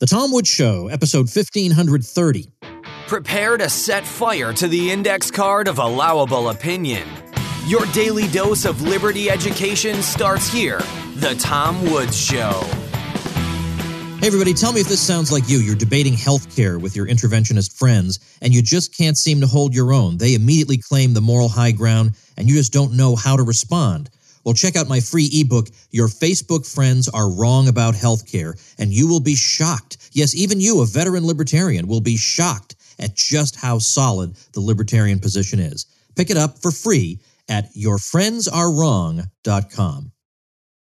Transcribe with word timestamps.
The 0.00 0.06
Tom 0.06 0.32
Woods 0.32 0.48
Show, 0.48 0.88
episode 0.88 1.28
1530. 1.28 2.46
Prepare 3.06 3.58
to 3.58 3.68
set 3.68 4.06
fire 4.06 4.50
to 4.54 4.66
the 4.66 4.90
index 4.90 5.30
card 5.30 5.68
of 5.68 5.78
allowable 5.78 6.48
opinion. 6.48 7.06
Your 7.66 7.84
daily 7.92 8.26
dose 8.28 8.64
of 8.64 8.80
liberty 8.80 9.28
education 9.28 10.00
starts 10.00 10.50
here. 10.50 10.78
The 11.16 11.36
Tom 11.38 11.82
Woods 11.90 12.18
Show. 12.18 12.62
Hey, 14.20 14.28
everybody, 14.28 14.54
tell 14.54 14.72
me 14.72 14.80
if 14.80 14.88
this 14.88 15.02
sounds 15.02 15.30
like 15.30 15.50
you. 15.50 15.58
You're 15.58 15.74
debating 15.74 16.14
healthcare 16.14 16.80
with 16.80 16.96
your 16.96 17.06
interventionist 17.06 17.76
friends, 17.76 18.20
and 18.40 18.54
you 18.54 18.62
just 18.62 18.96
can't 18.96 19.18
seem 19.18 19.42
to 19.42 19.46
hold 19.46 19.74
your 19.74 19.92
own. 19.92 20.16
They 20.16 20.34
immediately 20.34 20.78
claim 20.78 21.12
the 21.12 21.20
moral 21.20 21.50
high 21.50 21.72
ground, 21.72 22.12
and 22.38 22.48
you 22.48 22.54
just 22.54 22.72
don't 22.72 22.96
know 22.96 23.16
how 23.16 23.36
to 23.36 23.42
respond. 23.42 24.08
Well, 24.44 24.54
check 24.54 24.76
out 24.76 24.88
my 24.88 25.00
free 25.00 25.28
ebook, 25.32 25.68
Your 25.90 26.08
Facebook 26.08 26.66
Friends 26.66 27.08
Are 27.08 27.30
Wrong 27.30 27.68
About 27.68 27.94
Healthcare, 27.94 28.54
and 28.78 28.92
you 28.92 29.06
will 29.06 29.20
be 29.20 29.34
shocked. 29.34 30.10
Yes, 30.12 30.34
even 30.34 30.60
you, 30.60 30.80
a 30.80 30.86
veteran 30.86 31.26
libertarian, 31.26 31.86
will 31.86 32.00
be 32.00 32.16
shocked 32.16 32.76
at 32.98 33.14
just 33.14 33.56
how 33.56 33.78
solid 33.78 34.34
the 34.52 34.60
libertarian 34.60 35.18
position 35.18 35.60
is. 35.60 35.86
Pick 36.16 36.30
it 36.30 36.36
up 36.36 36.58
for 36.58 36.70
free 36.70 37.20
at 37.48 37.72
yourfriendsarewrong.com. 37.74 40.12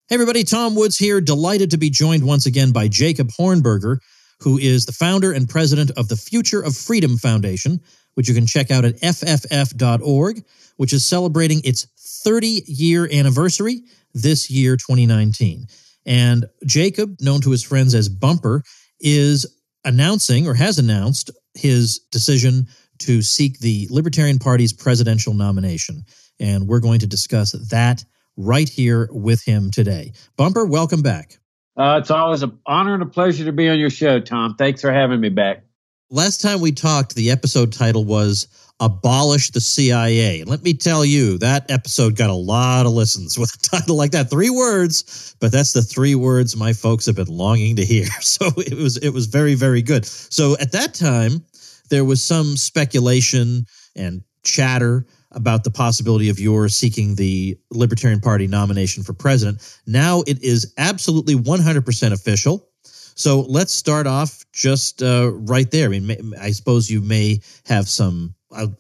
Hey, 0.08 0.16
everybody, 0.16 0.44
Tom 0.44 0.76
Woods 0.76 0.98
here, 0.98 1.22
delighted 1.22 1.72
to 1.72 1.78
be 1.78 1.90
joined 1.90 2.26
once 2.26 2.46
again 2.46 2.72
by 2.72 2.88
Jacob 2.88 3.30
Hornberger, 3.30 3.98
who 4.40 4.58
is 4.58 4.86
the 4.86 4.92
founder 4.92 5.32
and 5.32 5.48
president 5.48 5.92
of 5.98 6.08
the 6.08 6.16
Future 6.16 6.62
of 6.62 6.76
Freedom 6.76 7.18
Foundation, 7.18 7.80
which 8.16 8.28
you 8.28 8.34
can 8.34 8.48
check 8.48 8.72
out 8.72 8.86
at 8.86 9.00
fff.org, 9.02 10.44
which 10.78 10.94
is 10.94 11.06
celebrating 11.06 11.62
its 11.64 11.86
30 12.24 12.64
year 12.68 13.10
anniversary 13.12 13.82
this 14.14 14.50
year, 14.50 14.76
2019. 14.76 15.68
And 16.06 16.46
Jacob, 16.66 17.18
known 17.22 17.42
to 17.42 17.52
his 17.52 17.64
friends 17.64 17.94
as 17.94 18.10
Bumper, 18.10 18.64
is 19.00 19.46
announcing 19.86 20.48
or 20.48 20.54
has 20.54 20.80
announced 20.80 21.32
his 21.54 22.00
decision 22.12 22.68
to 23.00 23.22
seek 23.22 23.60
the 23.60 23.88
Libertarian 23.90 24.40
Party's 24.40 24.74
presidential 24.74 25.34
nomination. 25.34 26.04
And 26.40 26.68
we're 26.68 26.80
going 26.80 27.00
to 27.00 27.08
discuss 27.08 27.52
that 27.70 28.04
right 28.38 28.68
here 28.68 29.10
with 29.12 29.44
him 29.44 29.72
today. 29.72 30.14
Bumper, 30.38 30.66
welcome 30.66 31.02
back. 31.02 31.38
Uh, 31.78 31.98
it's 32.02 32.12
always 32.12 32.44
an 32.44 32.58
honor 32.66 32.94
and 32.94 33.04
a 33.04 33.06
pleasure 33.06 33.46
to 33.46 33.54
be 33.54 33.70
on 33.70 33.80
your 33.80 33.90
show, 33.90 34.20
Tom. 34.20 34.56
Thanks 34.56 34.82
for 34.82 34.92
having 34.92 35.22
me 35.22 35.30
back. 35.30 35.64
Last 36.10 36.42
time 36.42 36.60
we 36.60 36.72
talked, 36.72 37.16
the 37.16 37.32
episode 37.32 37.72
title 37.72 38.04
was 38.04 38.48
Abolish 38.80 39.52
the 39.52 39.62
CIA. 39.62 40.44
Let 40.44 40.64
me 40.64 40.74
tell 40.74 41.04
you, 41.04 41.38
that 41.40 41.70
episode 41.70 42.16
got 42.16 42.30
a 42.30 42.34
lot 42.34 42.86
of 42.86 42.94
listens 42.94 43.38
with 43.38 43.54
a 43.54 43.58
title 43.58 43.98
like 43.98 44.12
that. 44.12 44.30
Three 44.30 44.50
words, 44.50 45.36
but 45.40 45.52
that's 45.52 45.74
the 45.74 45.82
three 45.82 46.16
words 46.16 46.56
my 46.56 46.74
folks 46.74 47.06
have 47.06 47.16
been 47.16 47.28
longing 47.28 47.76
to 47.78 47.86
hear. 47.86 48.08
So 48.22 48.48
it 48.58 48.74
was 48.74 48.98
it 48.98 49.10
was 49.10 49.26
very, 49.26 49.56
very 49.56 49.82
good. 49.82 50.06
So 50.06 50.56
at 50.60 50.72
that 50.72 50.94
time, 50.94 51.44
there 51.90 52.06
was 52.06 52.24
some 52.24 52.56
speculation 52.56 53.66
and 53.96 54.22
chatter 54.44 55.06
about 55.32 55.64
the 55.64 55.72
possibility 55.72 56.30
of 56.30 56.40
your 56.40 56.70
seeking 56.70 57.16
the 57.16 57.58
Libertarian 57.72 58.20
Party 58.20 58.48
nomination 58.48 59.04
for 59.04 59.14
president. 59.14 59.80
Now 59.86 60.22
it 60.26 60.42
is 60.42 60.74
absolutely 60.78 61.36
100% 61.36 62.12
official. 62.12 62.68
So 62.84 63.42
let's 63.42 63.74
start 63.74 64.08
off 64.08 64.44
just 64.54 65.04
uh, 65.04 65.32
right 65.34 65.70
there. 65.70 65.88
I 65.94 66.00
mean, 66.00 66.34
I 66.40 66.52
suppose 66.52 66.90
you 66.90 67.02
may 67.02 67.42
have 67.66 67.88
some. 67.90 68.34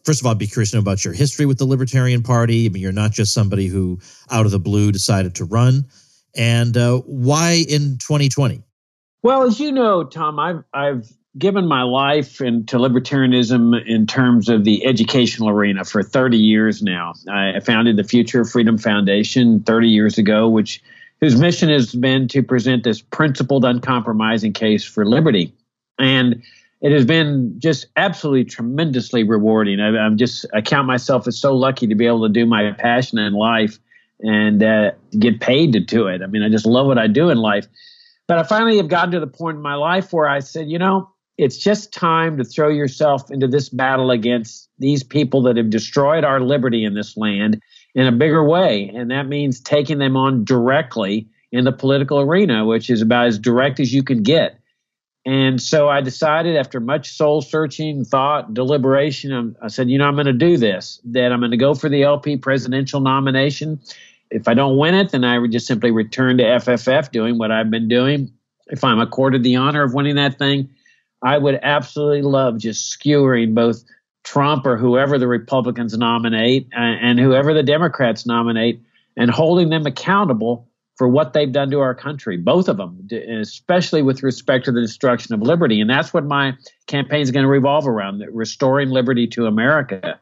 First 0.03 0.21
of 0.21 0.25
all, 0.25 0.31
I'd 0.31 0.39
be 0.39 0.47
curious 0.47 0.71
to 0.71 0.77
know 0.77 0.81
about 0.81 1.05
your 1.05 1.13
history 1.13 1.45
with 1.45 1.59
the 1.59 1.65
Libertarian 1.65 2.23
Party. 2.23 2.65
I 2.65 2.69
mean, 2.69 2.81
you're 2.81 2.91
not 2.91 3.11
just 3.11 3.33
somebody 3.33 3.67
who, 3.67 3.99
out 4.31 4.45
of 4.45 4.51
the 4.51 4.59
blue, 4.59 4.91
decided 4.91 5.35
to 5.35 5.45
run. 5.45 5.85
And 6.35 6.75
uh, 6.75 6.99
why 6.99 7.65
in 7.67 7.97
2020? 7.99 8.63
Well, 9.21 9.43
as 9.43 9.59
you 9.59 9.71
know, 9.71 10.03
Tom, 10.03 10.39
I've 10.39 10.63
I've 10.73 11.11
given 11.37 11.67
my 11.67 11.83
life 11.83 12.41
into 12.41 12.77
libertarianism 12.77 13.85
in 13.85 14.07
terms 14.07 14.49
of 14.49 14.63
the 14.63 14.85
educational 14.85 15.49
arena 15.49 15.85
for 15.85 16.01
30 16.01 16.37
years 16.37 16.81
now. 16.81 17.13
I 17.29 17.59
founded 17.59 17.97
the 17.97 18.03
Future 18.03 18.41
of 18.41 18.49
Freedom 18.49 18.77
Foundation 18.77 19.61
30 19.63 19.89
years 19.89 20.17
ago, 20.17 20.49
which 20.49 20.81
whose 21.21 21.39
mission 21.39 21.69
has 21.69 21.93
been 21.93 22.27
to 22.29 22.41
present 22.41 22.83
this 22.83 23.01
principled, 23.01 23.65
uncompromising 23.65 24.53
case 24.53 24.83
for 24.83 25.05
liberty. 25.05 25.53
And 25.99 26.41
it 26.81 26.91
has 26.91 27.05
been 27.05 27.55
just 27.57 27.87
absolutely 27.95 28.45
tremendously 28.45 29.23
rewarding. 29.23 29.79
I, 29.79 30.05
am 30.05 30.17
just, 30.17 30.45
I 30.53 30.61
count 30.61 30.87
myself 30.87 31.27
as 31.27 31.37
so 31.39 31.53
lucky 31.53 31.87
to 31.87 31.95
be 31.95 32.07
able 32.07 32.23
to 32.23 32.33
do 32.33 32.45
my 32.45 32.71
passion 32.71 33.17
in 33.19 33.33
life 33.33 33.79
and 34.21 34.63
uh, 34.63 34.91
get 35.17 35.41
paid 35.41 35.73
to 35.73 35.79
do 35.79 36.07
it. 36.07 36.21
I 36.21 36.27
mean, 36.27 36.41
I 36.41 36.49
just 36.49 36.65
love 36.65 36.87
what 36.87 36.97
I 36.97 37.07
do 37.07 37.29
in 37.29 37.37
life. 37.37 37.67
But 38.27 38.37
I 38.37 38.43
finally 38.43 38.77
have 38.77 38.87
gotten 38.87 39.11
to 39.11 39.19
the 39.19 39.27
point 39.27 39.57
in 39.57 39.61
my 39.61 39.75
life 39.75 40.13
where 40.13 40.29
I 40.29 40.39
said, 40.39 40.69
you 40.69 40.77
know, 40.77 41.09
it's 41.37 41.57
just 41.57 41.93
time 41.93 42.37
to 42.37 42.43
throw 42.43 42.69
yourself 42.69 43.31
into 43.31 43.47
this 43.47 43.69
battle 43.69 44.11
against 44.11 44.69
these 44.77 45.03
people 45.03 45.41
that 45.43 45.57
have 45.57 45.69
destroyed 45.69 46.23
our 46.23 46.39
liberty 46.41 46.83
in 46.83 46.93
this 46.93 47.17
land 47.17 47.61
in 47.95 48.05
a 48.05 48.11
bigger 48.11 48.43
way. 48.43 48.91
And 48.93 49.09
that 49.11 49.27
means 49.27 49.59
taking 49.59 49.99
them 49.99 50.15
on 50.15 50.43
directly 50.43 51.27
in 51.51 51.63
the 51.63 51.71
political 51.71 52.19
arena, 52.19 52.65
which 52.65 52.89
is 52.89 53.01
about 53.01 53.27
as 53.27 53.39
direct 53.39 53.79
as 53.79 53.93
you 53.93 54.03
can 54.03 54.21
get. 54.21 54.58
And 55.29 55.61
so 55.61 55.89
I 55.89 56.01
decided 56.01 56.57
after 56.57 56.79
much 56.79 57.11
soul 57.11 57.43
searching, 57.43 58.03
thought, 58.03 58.51
deliberation, 58.55 59.31
um, 59.31 59.55
I 59.61 59.67
said, 59.67 59.87
you 59.87 59.99
know, 59.99 60.07
I'm 60.07 60.15
going 60.15 60.25
to 60.25 60.33
do 60.33 60.57
this, 60.57 60.99
that 61.05 61.31
I'm 61.31 61.39
going 61.39 61.51
to 61.51 61.57
go 61.57 61.75
for 61.75 61.87
the 61.87 62.01
LP 62.01 62.35
presidential 62.35 62.99
nomination. 62.99 63.79
If 64.31 64.47
I 64.47 64.55
don't 64.55 64.79
win 64.79 64.95
it, 64.95 65.11
then 65.11 65.23
I 65.23 65.37
would 65.37 65.51
just 65.51 65.67
simply 65.67 65.91
return 65.91 66.39
to 66.39 66.43
FFF 66.43 67.11
doing 67.11 67.37
what 67.37 67.51
I've 67.51 67.69
been 67.69 67.87
doing. 67.87 68.33
If 68.69 68.83
I'm 68.83 68.99
accorded 68.99 69.43
the 69.43 69.55
honor 69.55 69.83
of 69.83 69.93
winning 69.93 70.15
that 70.15 70.39
thing, 70.39 70.67
I 71.21 71.37
would 71.37 71.59
absolutely 71.61 72.23
love 72.23 72.57
just 72.57 72.89
skewering 72.89 73.53
both 73.53 73.83
Trump 74.23 74.65
or 74.65 74.77
whoever 74.77 75.19
the 75.19 75.27
Republicans 75.27 75.95
nominate 75.95 76.69
uh, 76.75 76.79
and, 76.79 77.19
whoever 77.19 77.53
the 77.53 77.61
Democrats 77.61 78.25
nominate 78.25 78.81
and 79.15 79.29
holding 79.29 79.69
them 79.69 79.85
accountable 79.85 80.67
for 80.99 81.07
what 81.07 81.31
they've 81.31 81.53
done 81.53 81.71
to 81.71 81.79
our 81.79 81.95
country, 81.95 82.35
both 82.35 82.67
of 82.67 82.75
them, 82.75 83.07
especially 83.39 84.01
with 84.01 84.21
respect 84.21 84.65
to 84.65 84.71
the 84.73 84.81
destruction 84.81 85.33
of 85.33 85.41
liberty. 85.41 85.79
And 85.79 85.89
that's 85.89 86.13
what 86.13 86.25
my 86.25 86.57
campaign 86.87 87.21
is 87.21 87.31
going 87.31 87.45
to 87.45 87.49
revolve 87.49 87.87
around 87.87 88.21
restoring 88.33 88.89
liberty 88.89 89.25
to 89.27 89.45
America. 89.45 90.19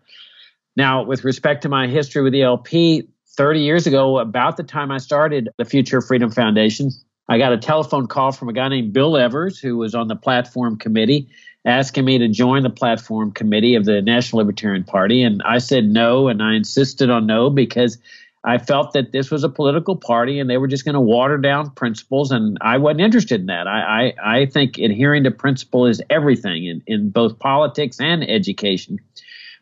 Now, 0.75 1.01
with 1.01 1.23
respect 1.23 1.63
to 1.63 1.69
my 1.69 1.87
history 1.87 2.21
with 2.21 2.31
the 2.31 2.43
LP, 2.43 3.09
30 3.29 3.59
years 3.59 3.87
ago, 3.87 4.19
about 4.19 4.55
the 4.57 4.61
time 4.61 4.91
I 4.91 4.99
started 4.99 5.49
the 5.57 5.65
Future 5.65 5.99
Freedom 5.99 6.29
Foundation, 6.29 6.91
I 7.27 7.39
got 7.39 7.53
a 7.53 7.57
telephone 7.57 8.05
call 8.05 8.31
from 8.31 8.47
a 8.47 8.53
guy 8.53 8.69
named 8.69 8.93
Bill 8.93 9.17
Evers, 9.17 9.57
who 9.57 9.77
was 9.77 9.95
on 9.95 10.09
the 10.09 10.15
platform 10.15 10.77
committee 10.77 11.27
asking 11.65 12.05
me 12.05 12.19
to 12.19 12.27
join 12.27 12.61
the 12.61 12.69
platform 12.69 13.31
committee 13.31 13.73
of 13.73 13.85
the 13.85 14.03
National 14.03 14.37
Libertarian 14.37 14.83
Party. 14.83 15.23
And 15.23 15.41
I 15.41 15.57
said 15.57 15.85
no, 15.85 16.27
and 16.27 16.43
I 16.43 16.53
insisted 16.53 17.09
on 17.09 17.25
no 17.25 17.49
because 17.49 17.97
I 18.47 18.59
felt 18.59 18.93
that 18.93 19.11
this 19.11 19.29
was 19.29 19.43
a 19.43 19.49
political 19.49 19.97
party 19.97 20.39
and 20.39 20.49
they 20.49 20.57
were 20.57 20.69
just 20.69 20.85
going 20.85 20.95
to 20.95 21.01
water 21.01 21.37
down 21.37 21.69
principles, 21.71 22.31
and 22.31 22.57
I 22.61 22.77
wasn't 22.77 23.01
interested 23.01 23.41
in 23.41 23.47
that. 23.47 23.67
I, 23.67 24.13
I, 24.23 24.39
I 24.39 24.45
think 24.45 24.77
adhering 24.77 25.25
to 25.25 25.31
principle 25.31 25.85
is 25.85 26.01
everything 26.09 26.65
in, 26.65 26.81
in 26.87 27.09
both 27.09 27.39
politics 27.39 27.99
and 27.99 28.23
education. 28.23 28.99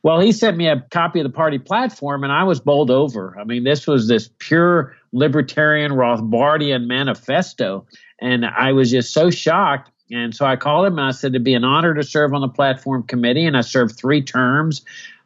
Well, 0.03 0.19
he 0.19 0.31
sent 0.31 0.55
me 0.55 0.67
a 0.67 0.85
copy 0.91 1.19
of 1.19 1.23
the 1.23 1.31
party 1.31 1.57
platform, 1.57 2.23
and 2.23 2.31
I 2.31 2.43
was 2.43 2.59
bowled 2.59 2.91
over. 2.91 3.35
I 3.39 3.43
mean, 3.43 3.63
this 3.63 3.87
was 3.87 4.07
this 4.07 4.29
pure 4.37 4.95
libertarian 5.13 5.93
Rothbardian 5.93 6.85
manifesto, 6.85 7.87
and 8.21 8.45
I 8.45 8.73
was 8.73 8.91
just 8.91 9.11
so 9.11 9.31
shocked 9.31 9.89
and 10.11 10.35
so 10.35 10.45
I 10.45 10.55
called 10.55 10.85
him 10.85 10.99
and 10.99 11.07
I 11.07 11.11
said 11.11 11.31
it'd 11.31 11.43
be 11.43 11.55
an 11.55 11.63
honor 11.63 11.93
to 11.93 12.03
serve 12.03 12.33
on 12.33 12.41
the 12.41 12.47
platform 12.47 13.03
committee. 13.03 13.45
And 13.45 13.57
I 13.57 13.61
served 13.61 13.97
three 13.97 14.21
terms. 14.21 14.83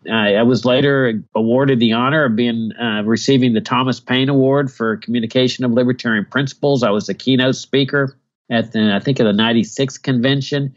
Uh, 0.07 0.13
I 0.13 0.43
was 0.43 0.63
later 0.63 1.21
awarded 1.35 1.79
the 1.79 1.93
honor 1.93 2.25
of 2.25 2.35
being 2.35 2.71
uh, 2.73 3.03
receiving 3.03 3.53
the 3.53 3.61
Thomas 3.61 3.99
Paine 3.99 4.29
Award 4.29 4.71
for 4.71 4.97
Communication 4.97 5.65
of 5.65 5.71
Libertarian 5.71 6.25
Principles. 6.25 6.83
I 6.83 6.89
was 6.89 7.07
the 7.07 7.13
keynote 7.13 7.55
speaker 7.55 8.17
at 8.49 8.71
the 8.71 8.93
I 8.93 8.99
think 8.99 9.19
at 9.19 9.25
the 9.25 9.33
'96 9.33 9.97
convention, 9.97 10.73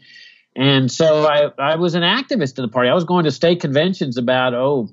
and 0.55 0.91
so 0.91 1.25
I, 1.25 1.51
I 1.57 1.75
was 1.75 1.95
an 1.95 2.03
activist 2.03 2.57
in 2.57 2.63
the 2.63 2.67
party. 2.67 2.89
I 2.89 2.93
was 2.93 3.05
going 3.05 3.23
to 3.23 3.31
state 3.31 3.61
conventions 3.61 4.17
about 4.17 4.53
oh, 4.53 4.89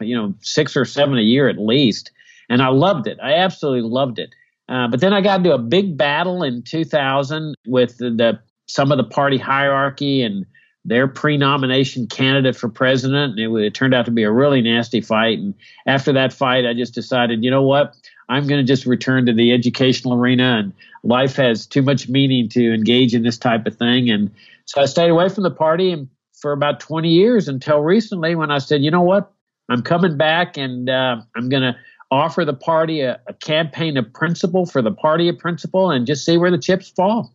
you 0.00 0.14
know, 0.14 0.34
six 0.40 0.76
or 0.76 0.84
seven 0.84 1.16
a 1.16 1.22
year 1.22 1.48
at 1.48 1.58
least, 1.58 2.10
and 2.50 2.60
I 2.60 2.68
loved 2.68 3.06
it. 3.06 3.18
I 3.22 3.34
absolutely 3.34 3.88
loved 3.88 4.18
it. 4.18 4.34
Uh, 4.68 4.88
but 4.88 5.00
then 5.00 5.12
I 5.12 5.20
got 5.20 5.38
into 5.38 5.52
a 5.52 5.58
big 5.58 5.96
battle 5.96 6.44
in 6.44 6.62
2000 6.62 7.54
with 7.66 7.98
the, 7.98 8.10
the 8.10 8.40
some 8.66 8.92
of 8.92 8.98
the 8.98 9.04
party 9.04 9.36
hierarchy 9.36 10.22
and 10.22 10.46
their 10.84 11.06
pre-nomination 11.06 12.06
candidate 12.06 12.56
for 12.56 12.68
president. 12.68 13.38
And 13.38 13.56
it, 13.56 13.62
it, 13.62 13.74
turned 13.74 13.94
out 13.94 14.06
to 14.06 14.10
be 14.10 14.22
a 14.22 14.30
really 14.30 14.62
nasty 14.62 15.00
fight. 15.00 15.38
And 15.38 15.54
after 15.86 16.12
that 16.12 16.32
fight, 16.32 16.66
I 16.66 16.74
just 16.74 16.94
decided, 16.94 17.44
you 17.44 17.50
know 17.50 17.62
what? 17.62 17.94
I'm 18.28 18.46
going 18.46 18.64
to 18.64 18.66
just 18.66 18.86
return 18.86 19.26
to 19.26 19.32
the 19.32 19.52
educational 19.52 20.14
arena, 20.14 20.58
and 20.58 20.72
life 21.02 21.34
has 21.36 21.66
too 21.66 21.82
much 21.82 22.08
meaning 22.08 22.48
to 22.50 22.72
engage 22.72 23.12
in 23.12 23.24
this 23.24 23.36
type 23.36 23.66
of 23.66 23.76
thing. 23.76 24.08
And 24.08 24.30
so 24.66 24.80
I 24.80 24.86
stayed 24.86 25.10
away 25.10 25.28
from 25.28 25.42
the 25.42 25.50
party 25.50 25.92
and 25.92 26.08
for 26.40 26.52
about 26.52 26.80
20 26.80 27.08
years 27.08 27.48
until 27.48 27.80
recently 27.80 28.36
when 28.36 28.50
I 28.50 28.58
said, 28.58 28.82
you 28.82 28.90
know 28.90 29.02
what? 29.02 29.32
I'm 29.68 29.82
coming 29.82 30.16
back 30.16 30.56
and 30.56 30.88
uh, 30.88 31.16
I'm 31.36 31.48
going 31.48 31.62
to 31.62 31.76
offer 32.10 32.44
the 32.44 32.54
party 32.54 33.00
a, 33.02 33.20
a 33.26 33.34
campaign 33.34 33.96
of 33.96 34.12
principle 34.12 34.66
for 34.66 34.80
the 34.80 34.92
party 34.92 35.28
of 35.28 35.38
principle 35.38 35.90
and 35.90 36.06
just 36.06 36.24
see 36.24 36.36
where 36.36 36.50
the 36.50 36.58
chips 36.58 36.88
fall. 36.88 37.32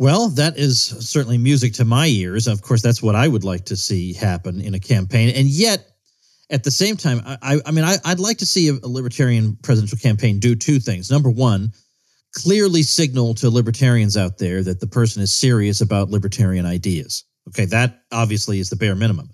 Well, 0.00 0.30
that 0.30 0.56
is 0.56 0.80
certainly 0.80 1.36
music 1.36 1.74
to 1.74 1.84
my 1.84 2.06
ears. 2.06 2.46
Of 2.46 2.62
course, 2.62 2.80
that's 2.80 3.02
what 3.02 3.14
I 3.14 3.28
would 3.28 3.44
like 3.44 3.66
to 3.66 3.76
see 3.76 4.14
happen 4.14 4.58
in 4.62 4.72
a 4.72 4.80
campaign. 4.80 5.28
And 5.36 5.46
yet, 5.46 5.86
at 6.48 6.64
the 6.64 6.70
same 6.70 6.96
time, 6.96 7.20
I, 7.26 7.60
I 7.66 7.70
mean, 7.70 7.84
I, 7.84 7.98
would 8.06 8.18
like 8.18 8.38
to 8.38 8.46
see 8.46 8.70
a, 8.70 8.72
a 8.82 8.88
libertarian 8.88 9.58
presidential 9.62 9.98
campaign 9.98 10.38
do 10.38 10.54
two 10.54 10.80
things. 10.80 11.10
Number 11.10 11.28
one, 11.28 11.74
clearly 12.32 12.82
signal 12.82 13.34
to 13.34 13.50
libertarians 13.50 14.16
out 14.16 14.38
there 14.38 14.62
that 14.62 14.80
the 14.80 14.86
person 14.86 15.20
is 15.20 15.34
serious 15.34 15.82
about 15.82 16.08
libertarian 16.08 16.64
ideas. 16.64 17.22
Okay, 17.48 17.66
that 17.66 18.00
obviously 18.10 18.58
is 18.58 18.70
the 18.70 18.76
bare 18.76 18.96
minimum. 18.96 19.28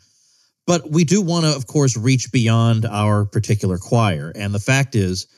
But 0.67 0.91
we 0.91 1.05
do 1.05 1.23
want 1.23 1.45
to, 1.45 1.55
of 1.55 1.69
course, 1.69 1.97
reach 1.97 2.33
beyond 2.33 2.87
our 2.87 3.25
particular 3.25 3.79
choir. 3.79 4.33
And 4.35 4.53
the 4.53 4.59
fact 4.59 4.97
is, 4.97 5.29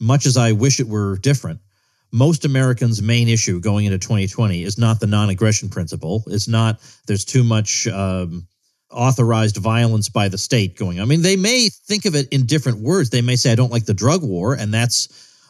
much 0.00 0.26
as 0.26 0.36
I 0.36 0.50
wish 0.50 0.80
it 0.80 0.88
were 0.88 1.18
different, 1.18 1.60
most 2.12 2.44
Americans' 2.44 3.00
main 3.02 3.28
issue 3.28 3.60
going 3.60 3.86
into 3.86 3.98
2020 3.98 4.62
is 4.62 4.78
not 4.78 5.00
the 5.00 5.06
non 5.06 5.30
aggression 5.30 5.68
principle. 5.68 6.22
It's 6.26 6.48
not 6.48 6.80
there's 7.06 7.24
too 7.24 7.42
much 7.42 7.86
um, 7.88 8.46
authorized 8.90 9.56
violence 9.56 10.08
by 10.08 10.28
the 10.28 10.38
state 10.38 10.76
going 10.76 10.98
on. 10.98 11.04
I 11.04 11.06
mean, 11.06 11.22
they 11.22 11.36
may 11.36 11.68
think 11.86 12.04
of 12.04 12.14
it 12.14 12.28
in 12.28 12.46
different 12.46 12.78
words. 12.78 13.10
They 13.10 13.22
may 13.22 13.36
say, 13.36 13.52
I 13.52 13.56
don't 13.56 13.72
like 13.72 13.86
the 13.86 13.94
drug 13.94 14.22
war, 14.22 14.54
and 14.54 14.72
that's 14.72 15.08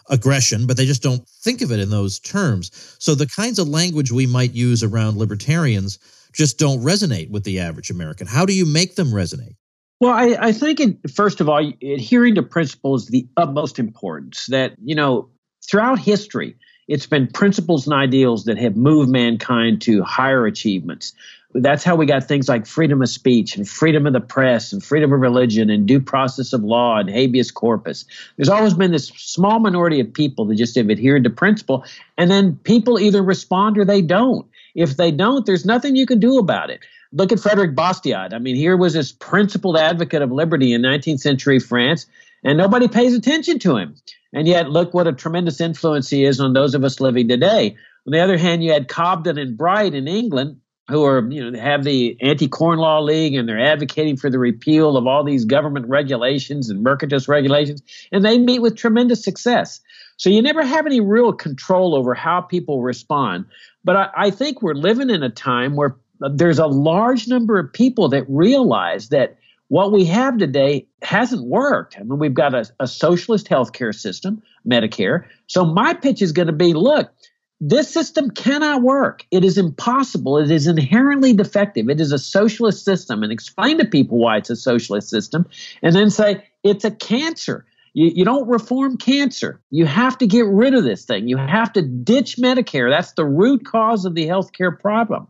aggression, 0.09 0.67
but 0.67 0.77
they 0.77 0.87
just 0.87 1.03
don't 1.03 1.27
think 1.29 1.61
of 1.63 1.73
it 1.73 1.81
in 1.81 1.91
those 1.91 2.19
terms. 2.19 2.71
So 2.99 3.15
the 3.15 3.27
kinds 3.27 3.59
of 3.59 3.69
language 3.69 4.13
we 4.13 4.27
might 4.27 4.53
use 4.53 4.83
around 4.83 5.17
libertarians 5.17 5.99
just 6.33 6.59
don't 6.59 6.81
resonate 6.81 7.31
with 7.31 7.45
the 7.45 7.61
average 7.61 7.91
American. 7.91 8.27
How 8.27 8.47
do 8.47 8.55
you 8.55 8.67
make 8.67 8.95
them 8.95 9.09
resonate? 9.09 9.57
Well, 10.01 10.13
I, 10.13 10.37
I 10.49 10.53
think, 10.53 10.81
it, 10.81 11.11
first 11.11 11.41
of 11.41 11.49
all, 11.49 11.73
adhering 11.81 12.35
to 12.35 12.43
principles 12.43 13.07
the 13.07 13.29
utmost 13.37 13.79
importance. 13.79 14.47
That, 14.47 14.75
you 14.83 14.97
know, 14.97 15.29
throughout 15.67 15.99
history, 15.99 16.57
it's 16.89 17.07
been 17.07 17.27
principles 17.27 17.87
and 17.87 17.95
ideals 17.95 18.45
that 18.45 18.59
have 18.59 18.77
moved 18.77 19.11
mankind 19.11 19.83
to 19.83 20.03
higher 20.03 20.47
achievements. 20.47 21.15
That's 21.55 21.85
how 21.85 21.97
we 21.97 22.07
got 22.07 22.25
things 22.25 22.49
like 22.49 22.67
freedom 22.67 23.03
of 23.03 23.09
speech 23.09 23.57
and 23.57 23.69
freedom 23.69 24.07
of 24.07 24.15
the 24.15 24.21
press 24.21 24.73
and 24.73 24.83
freedom 24.83 25.13
of 25.13 25.21
religion 25.21 25.69
and 25.69 25.87
due 25.87 26.01
process 26.01 26.53
of 26.53 26.65
law 26.65 26.99
and 26.99 27.11
habeas 27.11 27.51
corpus. 27.51 28.07
There's 28.37 28.49
always 28.49 28.75
been 28.75 28.91
this 28.91 29.09
small 29.09 29.61
minority 29.61 30.01
of 30.01 30.13
people 30.13 30.47
that 30.47 30.57
just 30.57 30.77
have 30.77 30.91
adhered 30.91 31.25
to 31.25 31.31
principle, 31.31 31.85
and 32.17 32.31
then 32.31 32.57
people 32.65 32.99
either 32.99 33.23
respond 33.23 33.77
or 33.77 33.85
they 33.85 34.01
don't. 34.01 34.47
If 34.75 34.97
they 34.97 35.11
don't, 35.11 35.45
there's 35.45 35.67
nothing 35.67 35.95
you 35.95 36.07
can 36.07 36.21
do 36.21 36.39
about 36.39 36.71
it. 36.71 36.81
Look 37.13 37.33
at 37.33 37.41
Frederick 37.41 37.77
Bastiat. 37.77 38.33
I 38.33 38.39
mean, 38.39 38.57
here 38.57 38.77
was 38.77 38.95
this 38.95 39.13
principled 39.13 39.77
advocate 39.77 40.23
of 40.23 40.33
liberty 40.33 40.73
in 40.73 40.81
19th 40.81 41.21
century 41.21 41.59
France, 41.59 42.07
and 42.45 42.59
nobody 42.59 42.89
pays 42.89 43.15
attention 43.15 43.59
to 43.61 43.77
him. 43.77 43.95
And 44.33 44.49
yet, 44.49 44.71
look 44.71 44.95
what 44.95 45.07
a 45.07 45.13
tremendous 45.13 45.61
influence 45.61 46.09
he 46.09 46.25
is 46.25 46.41
on 46.41 46.53
those 46.53 46.75
of 46.75 46.85
us 46.85 47.01
living 47.01 47.29
today. 47.29 47.77
On 48.07 48.13
the 48.13 48.21
other 48.21 48.39
hand, 48.39 48.65
you 48.65 48.73
had 48.73 48.89
Cobden 48.89 49.39
and 49.39 49.57
Bright 49.57 49.95
in 49.95 50.09
England, 50.09 50.59
who 50.89 51.05
are, 51.05 51.31
you 51.31 51.51
know, 51.51 51.59
have 51.61 51.85
the 51.85 52.17
anti-corn 52.21 52.79
law 52.79 53.01
league 53.01 53.35
and 53.35 53.49
they're 53.49 53.61
advocating 53.61 54.17
for 54.17 54.31
the 54.31 54.39
repeal 54.39 54.97
of 54.97 55.07
all 55.07 55.23
these 55.23 55.45
government 55.45 55.87
regulations 55.89 56.69
and 56.69 56.85
mercantilist 56.85 57.29
regulations, 57.29 57.83
and 58.11 58.25
they 58.25 58.39
meet 58.39 58.61
with 58.61 58.77
tremendous 58.77 59.23
success. 59.23 59.81
So 60.17 60.29
you 60.31 60.43
never 60.43 60.65
have 60.65 60.87
any 60.87 61.01
real 61.01 61.33
control 61.33 61.95
over 61.95 62.15
how 62.15 62.41
people 62.41 62.83
respond. 62.83 63.45
But 63.85 63.97
I, 63.97 64.09
I 64.17 64.31
think 64.31 64.63
we're 64.63 64.75
living 64.75 65.11
in 65.11 65.23
a 65.23 65.31
time 65.31 65.77
where 65.77 65.97
there's 66.21 66.59
a 66.59 66.67
large 66.67 67.29
number 67.29 67.59
of 67.59 67.73
people 67.73 68.09
that 68.11 68.25
realize 68.29 69.09
that 69.09 69.39
what 69.73 69.91
we 69.91 70.05
have 70.05 70.37
today 70.37 70.87
hasn't 71.01 71.47
worked. 71.47 71.97
I 71.99 72.03
mean, 72.03 72.19
we've 72.19 72.35
got 72.35 72.55
a, 72.55 72.71
a 72.79 72.87
socialist 72.87 73.49
healthcare 73.49 73.95
system, 73.95 74.43
Medicare. 74.69 75.25
So 75.47 75.65
my 75.65 75.95
pitch 75.95 76.21
is 76.21 76.33
going 76.33 76.49
to 76.49 76.53
be 76.53 76.75
look, 76.75 77.11
this 77.59 77.89
system 77.89 78.29
cannot 78.29 78.83
work. 78.83 79.25
It 79.31 79.47
is 79.47 79.57
impossible. 79.57 80.37
It 80.37 80.51
is 80.51 80.67
inherently 80.67 81.33
defective. 81.33 81.89
It 81.89 82.03
is 82.03 82.13
a 82.13 82.19
socialist 82.19 82.85
system. 82.85 83.23
And 83.23 83.33
explain 83.33 83.79
to 83.79 83.87
people 83.87 84.19
why 84.19 84.37
it's 84.37 84.51
a 84.51 84.57
socialist 84.57 85.09
system 85.09 85.49
and 85.81 85.97
then 85.97 86.11
say 86.11 86.47
it's 86.63 86.85
a 86.85 86.91
cancer. 86.91 87.65
You, 87.95 88.13
you 88.15 88.25
don't 88.27 88.47
reform 88.47 88.99
cancer. 88.99 89.63
You 89.71 89.87
have 89.87 90.19
to 90.19 90.27
get 90.27 90.45
rid 90.45 90.75
of 90.75 90.85
this 90.85 91.07
thing. 91.07 91.29
You 91.29 91.39
have 91.39 91.73
to 91.73 91.81
ditch 91.81 92.37
Medicare. 92.37 92.91
That's 92.91 93.13
the 93.13 93.25
root 93.25 93.65
cause 93.65 94.05
of 94.05 94.15
the 94.15 94.27
healthcare 94.27 94.79
problem. 94.79 95.29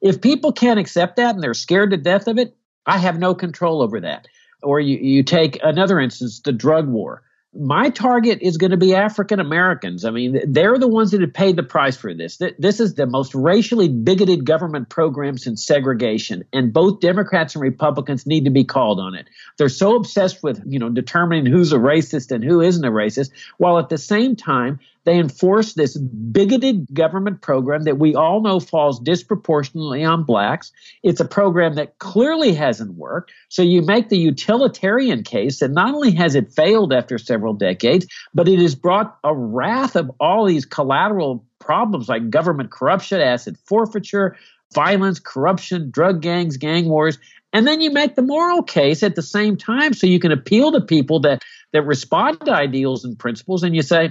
If 0.00 0.20
people 0.20 0.50
can't 0.50 0.80
accept 0.80 1.18
that 1.18 1.36
and 1.36 1.44
they're 1.44 1.54
scared 1.54 1.92
to 1.92 1.96
death 1.96 2.26
of 2.26 2.36
it, 2.36 2.56
I 2.86 2.98
have 2.98 3.18
no 3.18 3.34
control 3.34 3.82
over 3.82 4.00
that. 4.00 4.28
Or 4.62 4.80
you, 4.80 4.96
you 4.96 5.22
take 5.22 5.58
another 5.62 6.00
instance, 6.00 6.40
the 6.40 6.52
drug 6.52 6.88
war. 6.88 7.22
My 7.58 7.88
target 7.88 8.40
is 8.42 8.58
going 8.58 8.72
to 8.72 8.76
be 8.76 8.94
African 8.94 9.40
Americans. 9.40 10.04
I 10.04 10.10
mean, 10.10 10.38
they're 10.46 10.78
the 10.78 10.88
ones 10.88 11.10
that 11.12 11.22
have 11.22 11.32
paid 11.32 11.56
the 11.56 11.62
price 11.62 11.96
for 11.96 12.12
this. 12.12 12.38
This 12.58 12.80
is 12.80 12.94
the 12.94 13.06
most 13.06 13.34
racially 13.34 13.88
bigoted 13.88 14.44
government 14.44 14.90
program 14.90 15.38
since 15.38 15.64
segregation, 15.64 16.44
and 16.52 16.70
both 16.70 17.00
Democrats 17.00 17.54
and 17.54 17.62
Republicans 17.62 18.26
need 18.26 18.44
to 18.44 18.50
be 18.50 18.64
called 18.64 19.00
on 19.00 19.14
it. 19.14 19.28
They're 19.56 19.70
so 19.70 19.96
obsessed 19.96 20.42
with, 20.42 20.62
you 20.66 20.78
know, 20.78 20.90
determining 20.90 21.50
who's 21.50 21.72
a 21.72 21.78
racist 21.78 22.30
and 22.30 22.44
who 22.44 22.60
isn't 22.60 22.84
a 22.84 22.90
racist, 22.90 23.30
while 23.56 23.78
at 23.78 23.88
the 23.88 23.98
same 23.98 24.36
time 24.36 24.78
they 25.06 25.18
enforce 25.20 25.74
this 25.74 25.96
bigoted 25.96 26.92
government 26.92 27.40
program 27.40 27.84
that 27.84 27.96
we 27.96 28.16
all 28.16 28.42
know 28.42 28.58
falls 28.58 28.98
disproportionately 28.98 30.04
on 30.04 30.24
blacks. 30.24 30.72
It's 31.04 31.20
a 31.20 31.24
program 31.24 31.76
that 31.76 32.00
clearly 32.00 32.52
hasn't 32.52 32.94
worked. 32.94 33.30
So 33.48 33.62
you 33.62 33.82
make 33.82 34.08
the 34.08 34.18
utilitarian 34.18 35.22
case 35.22 35.60
that 35.60 35.70
not 35.70 35.94
only 35.94 36.10
has 36.16 36.34
it 36.34 36.52
failed 36.52 36.92
after 36.92 37.18
several 37.18 37.54
decades, 37.54 38.06
but 38.34 38.48
it 38.48 38.58
has 38.58 38.74
brought 38.74 39.16
a 39.22 39.32
wrath 39.32 39.94
of 39.94 40.10
all 40.18 40.44
these 40.44 40.66
collateral 40.66 41.46
problems 41.60 42.08
like 42.08 42.28
government 42.28 42.72
corruption, 42.72 43.20
asset 43.20 43.54
forfeiture, 43.64 44.36
violence, 44.74 45.20
corruption, 45.20 45.92
drug 45.92 46.20
gangs, 46.20 46.56
gang 46.56 46.88
wars. 46.88 47.18
And 47.52 47.64
then 47.64 47.80
you 47.80 47.92
make 47.92 48.16
the 48.16 48.22
moral 48.22 48.64
case 48.64 49.04
at 49.04 49.14
the 49.14 49.22
same 49.22 49.56
time 49.56 49.94
so 49.94 50.08
you 50.08 50.18
can 50.18 50.32
appeal 50.32 50.72
to 50.72 50.80
people 50.80 51.20
that 51.20 51.44
that 51.72 51.82
respond 51.82 52.40
to 52.40 52.52
ideals 52.52 53.04
and 53.04 53.16
principles 53.16 53.62
and 53.62 53.74
you 53.74 53.82
say, 53.82 54.10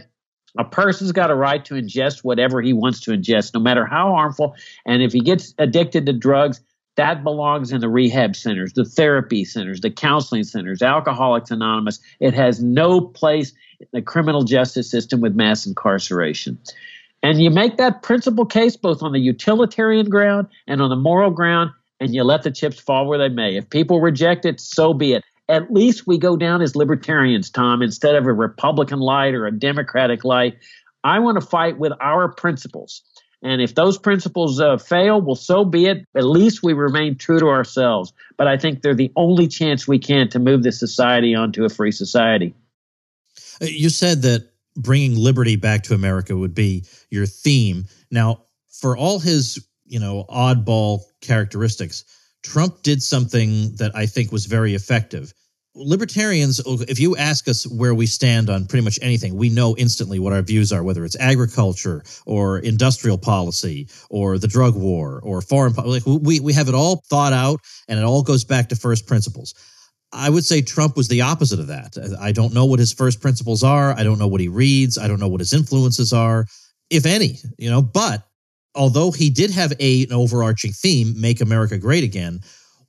a 0.58 0.64
person's 0.64 1.12
got 1.12 1.32
a 1.32 1.36
right 1.36 1.64
to 1.66 1.76
ingest 1.76 2.24
whatever 2.24 2.62
he 2.62 2.74
wants 2.74 3.00
to 3.02 3.12
ingest, 3.12 3.54
no 3.54 3.60
matter 3.60 3.86
how 3.86 4.12
harmful. 4.14 4.56
And 4.86 5.02
if 5.02 5.14
he 5.14 5.20
gets 5.20 5.54
addicted 5.58 6.06
to 6.06 6.14
drugs, 6.14 6.62
that 6.96 7.24
belongs 7.24 7.72
in 7.72 7.82
the 7.82 7.90
rehab 7.90 8.36
centers, 8.36 8.74
the 8.74 8.86
therapy 8.86 9.44
centers, 9.44 9.82
the 9.82 9.92
counseling 9.92 10.44
centers, 10.44 10.82
Alcoholics 10.82 11.52
Anonymous. 11.52 12.00
It 12.20 12.34
has 12.34 12.64
no 12.64 13.02
place 13.02 13.52
in 13.80 13.88
the 13.92 14.02
criminal 14.02 14.44
justice 14.44 14.90
system 14.90 15.20
with 15.20 15.36
mass 15.36 15.66
incarceration. 15.66 16.58
And 17.22 17.42
you 17.42 17.50
make 17.50 17.78
that 17.78 18.02
principal 18.02 18.46
case 18.46 18.78
both 18.78 19.04
on 19.04 19.12
the 19.12 19.20
utilitarian 19.20 20.10
ground 20.10 20.48
and 20.68 20.82
on 20.82 20.90
the 20.90 20.96
moral 20.96 21.32
ground, 21.32 21.72
and 22.00 22.14
you 22.14 22.24
let 22.24 22.44
the 22.44 22.52
chips 22.52 22.80
fall 22.80 23.08
where 23.08 23.18
they 23.18 23.30
may. 23.30 23.58
If 23.58 23.70
people 23.70 24.00
reject 24.00 24.46
it, 24.46 24.60
so 24.60 24.94
be 24.94 25.14
it 25.14 25.24
at 25.48 25.72
least 25.72 26.08
we 26.08 26.18
go 26.18 26.36
down 26.36 26.62
as 26.62 26.76
libertarians, 26.76 27.50
Tom, 27.50 27.82
instead 27.82 28.16
of 28.16 28.26
a 28.26 28.34
Republican 28.34 29.00
light 29.00 29.34
or 29.34 29.46
a 29.46 29.52
Democratic 29.52 30.24
light. 30.24 30.58
I 31.04 31.20
want 31.20 31.40
to 31.40 31.46
fight 31.46 31.78
with 31.78 31.94
our 32.02 32.30
principles. 32.30 33.04
And 33.44 33.62
if 33.62 33.76
those 33.76 34.00
principles 34.00 34.60
uh, 34.60 34.78
fail, 34.78 35.22
well, 35.22 35.36
so 35.36 35.64
be 35.64 35.86
it. 35.86 36.08
At 36.16 36.26
least 36.26 36.64
we 36.64 36.74
remain 36.74 37.16
true 37.16 37.40
to 37.40 37.48
ourselves. 37.48 38.12
But 38.38 38.48
I 38.48 38.58
think 38.58 38.82
they're 38.82 38.96
the 38.96 39.12
only 39.16 39.48
chance 39.48 39.88
we 39.88 40.00
can 40.00 40.30
to 40.30 40.40
move 40.40 40.64
this 40.64 40.80
society 40.80 41.36
onto 41.36 41.64
a 41.64 41.70
free 41.70 41.92
society. 41.92 42.56
Uh, 43.62 43.66
you 43.66 43.90
said 43.90 44.24
that 44.24 44.52
bringing 44.76 45.16
liberty 45.16 45.58
back 45.58 45.84
to 45.84 45.94
America 45.94 46.36
would 46.36 46.56
be 46.56 46.86
your 47.12 47.28
theme. 47.28 47.86
Now, 48.10 48.42
for 48.70 48.98
all 48.98 49.20
his, 49.20 49.64
you 49.86 50.00
know, 50.00 50.26
oddball 50.28 51.02
characteristics, 51.22 52.04
Trump 52.46 52.84
did 52.84 53.02
something 53.02 53.76
that 53.78 53.92
I 53.96 54.06
think 54.06 54.32
was 54.32 54.46
very 54.46 54.76
effective. 54.76 55.34
Libertarians, 55.74 56.62
if 56.88 57.00
you 57.00 57.18
ask 57.18 57.50
us 57.50 57.66
where 57.68 57.96
we 57.96 58.06
stand 58.06 58.52
on 58.52 58.68
pretty 58.68 58.86
much 58.86 59.00
anything, 59.02 59.36
we 59.36 59.50
know 59.50 59.76
instantly 59.78 60.20
what 60.20 60.32
our 60.32 60.44
views 60.44 60.72
are, 60.72 60.84
whether 60.84 61.04
it's 61.04 61.18
agriculture 61.20 62.04
or 62.28 62.60
industrial 62.60 63.18
policy 63.18 63.90
or 64.12 64.38
the 64.38 64.48
drug 64.48 64.76
war 64.76 65.20
or 65.24 65.42
foreign 65.42 65.74
policy. 65.74 66.08
Like 66.08 66.22
we, 66.22 66.40
we 66.40 66.54
have 66.54 66.70
it 66.70 66.76
all 66.76 67.02
thought 67.10 67.34
out 67.34 67.60
and 67.88 68.00
it 68.00 68.06
all 68.06 68.22
goes 68.22 68.46
back 68.46 68.70
to 68.70 68.76
first 68.76 69.08
principles. 69.08 69.56
I 70.14 70.30
would 70.30 70.46
say 70.46 70.62
Trump 70.62 70.96
was 70.96 71.08
the 71.08 71.22
opposite 71.22 71.60
of 71.60 71.68
that. 71.68 71.98
I 72.22 72.32
don't 72.32 72.54
know 72.54 72.66
what 72.66 72.80
his 72.80 72.94
first 72.94 73.22
principles 73.22 73.64
are. 73.64 73.92
I 73.98 74.04
don't 74.04 74.20
know 74.20 74.28
what 74.28 74.40
he 74.40 74.48
reads. 74.50 75.00
I 75.00 75.08
don't 75.08 75.20
know 75.20 75.28
what 75.28 75.42
his 75.42 75.52
influences 75.52 76.14
are, 76.14 76.46
if 76.92 77.08
any, 77.08 77.40
you 77.58 77.72
know, 77.72 77.82
but 77.82 78.24
although 78.76 79.12
he 79.12 79.30
did 79.30 79.52
have 79.52 79.74
a, 79.80 80.04
an 80.04 80.14
overarching 80.14 80.72
theme, 80.72 81.20
make 81.20 81.42
America 81.42 81.78
great 81.78 82.04
again, 82.04 82.42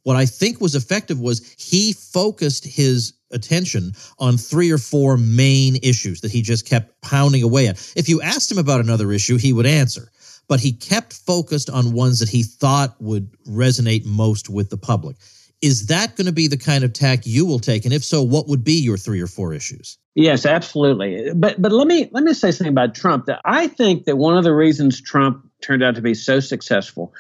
what 0.03 0.17
I 0.17 0.27
think 0.27 0.61
was 0.61 0.75
effective 0.75 1.19
was 1.19 1.53
he 1.59 1.93
focused 1.93 2.65
his 2.65 3.13
attention 3.33 3.93
on 4.19 4.37
three 4.37 4.71
or 4.71 4.79
four 4.79 5.17
main 5.17 5.77
issues 5.83 6.21
that 6.21 6.31
he 6.31 6.43
just 6.43 6.65
kept 6.65 7.01
pounding 7.03 7.43
away 7.43 7.67
at. 7.67 7.93
If 7.97 8.09
you 8.09 8.23
asked 8.23 8.51
him 8.51 8.59
about 8.59 8.81
another 8.81 9.11
issue, 9.11 9.37
he 9.37 9.53
would 9.53 9.67
answer, 9.67 10.13
but 10.49 10.61
he 10.61 10.73
kept 10.73 11.13
focused 11.13 11.71
on 11.71 11.93
ones 11.93 12.21
that 12.21 12.29
he 12.29 12.45
thought 12.45 12.95
would 13.01 13.31
resonate 13.49 14.05
most 14.05 14.49
with 14.49 14.71
the 14.71 14.77
public. 14.77 15.17
Is 15.63 15.87
that 15.87 16.15
going 16.17 16.27
to 16.27 16.33
be 16.33 16.47
the 16.49 16.59
kind 16.59 16.85
of 16.85 16.93
tack 16.93 17.27
you 17.27 17.45
will 17.47 17.59
take? 17.59 17.85
And 17.85 17.95
if 17.95 18.05
so, 18.05 18.23
what 18.23 18.47
would 18.47 18.63
be 18.63 18.75
your 18.75 18.99
three 18.99 19.21
or 19.21 19.27
four 19.27 19.55
issues? 19.55 19.99
Yes, 20.15 20.47
absolutely. 20.47 21.33
But 21.35 21.61
but 21.61 21.73
let 21.73 21.87
me 21.87 22.09
let 22.13 22.25
me 22.25 22.33
say 22.33 22.51
something 22.51 22.73
about 22.73 22.95
Trump. 22.95 23.27
That 23.27 23.41
I 23.45 23.67
think 23.67 24.05
that 24.05 24.17
one 24.17 24.37
of 24.37 24.45
the 24.45 24.55
reasons 24.55 25.01
Trump 25.01 25.47
turned 25.67 25.83
out 25.83 25.97
to 25.97 26.03
be 26.03 26.15
so 26.15 26.41
successful 26.41 27.13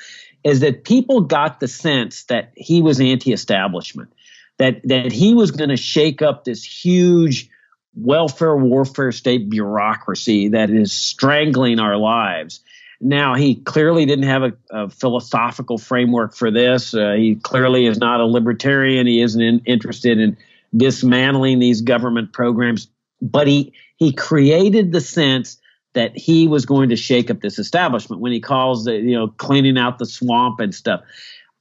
is 0.44 0.60
that 0.60 0.84
people 0.84 1.22
got 1.22 1.58
the 1.58 1.68
sense 1.68 2.24
that 2.24 2.52
he 2.56 2.80
was 2.80 3.00
anti-establishment, 3.00 4.12
that 4.58 4.80
that 4.84 5.10
he 5.12 5.34
was 5.34 5.50
going 5.50 5.70
to 5.70 5.76
shake 5.76 6.22
up 6.22 6.44
this 6.44 6.62
huge 6.64 7.50
welfare 7.94 8.56
warfare 8.56 9.10
state 9.12 9.50
bureaucracy 9.50 10.48
that 10.48 10.70
is 10.70 10.92
strangling 10.92 11.80
our 11.80 11.96
lives. 11.96 12.60
Now, 13.00 13.34
he 13.34 13.56
clearly 13.56 14.06
didn't 14.06 14.24
have 14.24 14.42
a, 14.42 14.52
a 14.70 14.88
philosophical 14.88 15.76
framework 15.76 16.34
for 16.34 16.50
this. 16.50 16.94
Uh, 16.94 17.12
he 17.12 17.34
clearly 17.34 17.84
is 17.86 17.98
not 17.98 18.20
a 18.20 18.24
libertarian. 18.24 19.06
He 19.06 19.20
isn't 19.20 19.40
in, 19.40 19.60
interested 19.66 20.18
in 20.18 20.36
dismantling 20.74 21.58
these 21.58 21.82
government 21.82 22.32
programs, 22.32 22.88
but 23.20 23.46
he 23.46 23.72
he 23.96 24.12
created 24.12 24.92
the 24.92 25.00
sense 25.00 25.58
that 25.96 26.16
he 26.16 26.46
was 26.46 26.66
going 26.66 26.90
to 26.90 26.96
shake 26.96 27.30
up 27.30 27.40
this 27.40 27.58
establishment 27.58 28.22
when 28.22 28.30
he 28.30 28.40
calls 28.40 28.84
the 28.84 28.94
you 28.94 29.16
know 29.16 29.28
cleaning 29.28 29.76
out 29.76 29.98
the 29.98 30.06
swamp 30.06 30.60
and 30.60 30.74
stuff. 30.74 31.00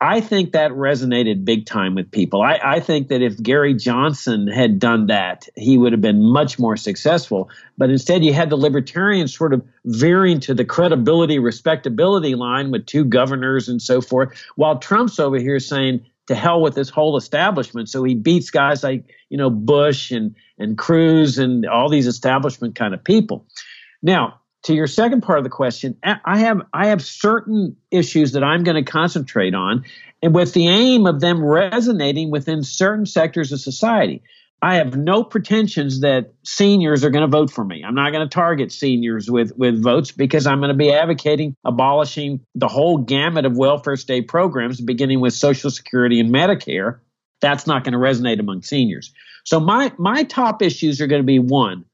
I 0.01 0.19
think 0.19 0.51
that 0.51 0.71
resonated 0.71 1.45
big 1.45 1.65
time 1.65 1.95
with 1.95 2.11
people. 2.11 2.41
I, 2.41 2.59
I, 2.61 2.79
think 2.81 3.07
that 3.07 3.21
if 3.21 3.41
Gary 3.41 3.73
Johnson 3.73 4.45
had 4.45 4.77
done 4.77 5.07
that, 5.07 5.47
he 5.55 5.77
would 5.77 5.93
have 5.93 6.01
been 6.01 6.21
much 6.21 6.59
more 6.59 6.75
successful. 6.75 7.49
But 7.77 7.89
instead, 7.89 8.23
you 8.23 8.33
had 8.33 8.49
the 8.49 8.57
libertarians 8.57 9.35
sort 9.35 9.53
of 9.53 9.65
veering 9.85 10.41
to 10.41 10.53
the 10.53 10.65
credibility, 10.65 11.39
respectability 11.39 12.35
line 12.35 12.71
with 12.71 12.85
two 12.85 13.05
governors 13.05 13.69
and 13.69 13.81
so 13.81 14.01
forth, 14.01 14.37
while 14.57 14.79
Trump's 14.79 15.17
over 15.17 15.39
here 15.39 15.61
saying, 15.61 16.05
to 16.27 16.35
hell 16.35 16.61
with 16.61 16.75
this 16.75 16.89
whole 16.89 17.17
establishment. 17.17 17.89
So 17.89 18.03
he 18.03 18.15
beats 18.15 18.49
guys 18.49 18.83
like, 18.83 19.03
you 19.29 19.37
know, 19.37 19.49
Bush 19.49 20.11
and, 20.11 20.35
and 20.57 20.77
Cruz 20.77 21.37
and 21.37 21.65
all 21.65 21.89
these 21.89 22.07
establishment 22.07 22.75
kind 22.75 22.93
of 22.93 23.03
people. 23.03 23.45
Now, 24.05 24.39
to 24.65 24.75
your 24.75 24.85
second 24.85 25.21
part 25.21 25.39
of 25.39 25.43
the 25.43 25.49
question, 25.49 25.97
I 26.03 26.37
have 26.37 26.61
I 26.73 26.87
have 26.87 27.03
certain 27.03 27.75
issues 27.89 28.33
that 28.33 28.43
I'm 28.43 28.63
going 28.63 28.83
to 28.83 28.89
concentrate 28.89 29.55
on, 29.55 29.83
and 30.21 30.33
with 30.33 30.53
the 30.53 30.67
aim 30.67 31.07
of 31.07 31.21
them 31.21 31.43
resonating 31.43 32.29
within 32.29 32.63
certain 32.63 33.07
sectors 33.07 33.51
of 33.51 33.59
society. 33.59 34.21
I 34.61 34.75
have 34.75 34.95
no 34.95 35.23
pretensions 35.23 35.99
that 35.99 36.33
seniors 36.43 37.03
are 37.03 37.09
going 37.09 37.21
to 37.21 37.27
vote 37.27 37.51
for 37.51 37.63
me. 37.63 37.83
I'm 37.83 37.93
not 37.93 38.11
going 38.11 38.27
to 38.27 38.33
target 38.33 38.71
seniors 38.71 39.29
with, 39.29 39.55
with 39.57 39.83
votes 39.83 40.11
because 40.11 40.47
I'm 40.47 40.59
going 40.59 40.69
to 40.69 40.77
be 40.77 40.91
advocating 40.91 41.55
abolishing 41.65 42.39
the 42.55 42.69
whole 42.69 42.97
gamut 42.97 43.45
of 43.45 43.57
welfare 43.57 43.97
state 43.97 44.27
programs, 44.27 44.79
beginning 44.81 45.19
with 45.19 45.33
Social 45.33 45.69
Security 45.69 46.19
and 46.19 46.33
Medicare. 46.33 46.99
That's 47.41 47.67
not 47.67 47.83
going 47.83 47.91
to 47.91 47.99
resonate 47.99 48.39
among 48.39 48.63
seniors. 48.63 49.13
So 49.43 49.59
my 49.59 49.91
my 49.97 50.23
top 50.23 50.61
issues 50.61 51.01
are 51.01 51.07
going 51.07 51.21
to 51.21 51.27
be 51.27 51.39
one, 51.39 51.85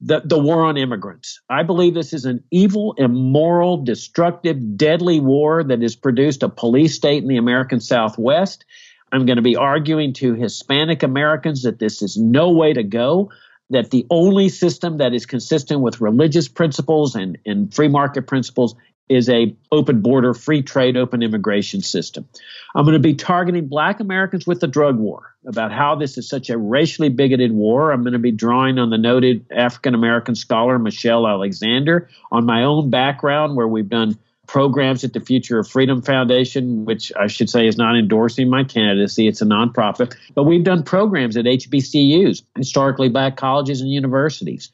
the, 0.00 0.22
the 0.24 0.38
war 0.38 0.64
on 0.64 0.76
immigrants. 0.76 1.40
I 1.50 1.62
believe 1.62 1.94
this 1.94 2.12
is 2.12 2.24
an 2.24 2.42
evil, 2.50 2.94
immoral, 2.96 3.78
destructive, 3.78 4.76
deadly 4.76 5.20
war 5.20 5.62
that 5.62 5.82
has 5.82 5.94
produced 5.94 6.42
a 6.42 6.48
police 6.48 6.94
state 6.94 7.22
in 7.22 7.28
the 7.28 7.36
American 7.36 7.80
Southwest. 7.80 8.64
I'm 9.12 9.26
going 9.26 9.36
to 9.36 9.42
be 9.42 9.56
arguing 9.56 10.12
to 10.14 10.34
Hispanic 10.34 11.02
Americans 11.02 11.62
that 11.62 11.78
this 11.78 12.00
is 12.00 12.16
no 12.16 12.50
way 12.50 12.72
to 12.72 12.82
go, 12.82 13.30
that 13.68 13.90
the 13.90 14.06
only 14.10 14.48
system 14.48 14.98
that 14.98 15.12
is 15.12 15.26
consistent 15.26 15.80
with 15.80 16.00
religious 16.00 16.48
principles 16.48 17.14
and, 17.14 17.36
and 17.44 17.72
free 17.74 17.88
market 17.88 18.26
principles 18.26 18.74
is 19.10 19.28
a 19.28 19.54
open 19.72 20.00
border, 20.00 20.32
free 20.32 20.62
trade, 20.62 20.96
open 20.96 21.22
immigration 21.22 21.82
system. 21.82 22.26
I'm 22.74 22.84
going 22.84 22.94
to 22.94 23.00
be 23.00 23.14
targeting 23.14 23.66
black 23.66 23.98
Americans 23.98 24.46
with 24.46 24.60
the 24.60 24.68
drug 24.68 24.96
war 24.98 25.34
about 25.44 25.72
how 25.72 25.96
this 25.96 26.16
is 26.16 26.28
such 26.28 26.48
a 26.48 26.56
racially 26.56 27.08
bigoted 27.08 27.52
war. 27.52 27.90
I'm 27.90 28.02
going 28.02 28.12
to 28.12 28.20
be 28.20 28.30
drawing 28.30 28.78
on 28.78 28.90
the 28.90 28.98
noted 28.98 29.44
African 29.50 29.94
American 29.94 30.36
scholar 30.36 30.78
Michelle 30.78 31.26
Alexander 31.26 32.08
on 32.30 32.46
my 32.46 32.62
own 32.62 32.88
background 32.88 33.56
where 33.56 33.66
we've 33.66 33.88
done 33.88 34.16
programs 34.46 35.02
at 35.02 35.12
the 35.12 35.20
Future 35.20 35.58
of 35.58 35.68
Freedom 35.68 36.02
Foundation, 36.02 36.84
which 36.84 37.12
I 37.18 37.26
should 37.26 37.50
say 37.50 37.66
is 37.66 37.76
not 37.76 37.96
endorsing 37.96 38.48
my 38.48 38.64
candidacy. 38.64 39.26
It's 39.26 39.42
a 39.42 39.44
nonprofit, 39.44 40.16
but 40.34 40.44
we've 40.44 40.64
done 40.64 40.82
programs 40.84 41.36
at 41.36 41.44
HBCUs, 41.44 42.42
historically 42.56 43.08
black 43.08 43.36
colleges 43.36 43.80
and 43.80 43.90
universities. 43.90 44.70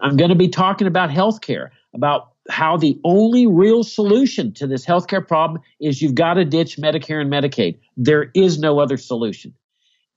I'm 0.00 0.16
going 0.16 0.30
to 0.30 0.36
be 0.36 0.48
talking 0.48 0.86
about 0.86 1.10
healthcare, 1.10 1.70
about 1.94 2.29
how 2.50 2.76
the 2.76 2.98
only 3.04 3.46
real 3.46 3.82
solution 3.84 4.52
to 4.54 4.66
this 4.66 4.84
healthcare 4.84 5.26
problem 5.26 5.62
is 5.80 6.02
you've 6.02 6.14
got 6.14 6.34
to 6.34 6.44
ditch 6.44 6.76
Medicare 6.76 7.20
and 7.20 7.32
Medicaid. 7.32 7.78
There 7.96 8.30
is 8.34 8.58
no 8.58 8.80
other 8.80 8.96
solution. 8.96 9.54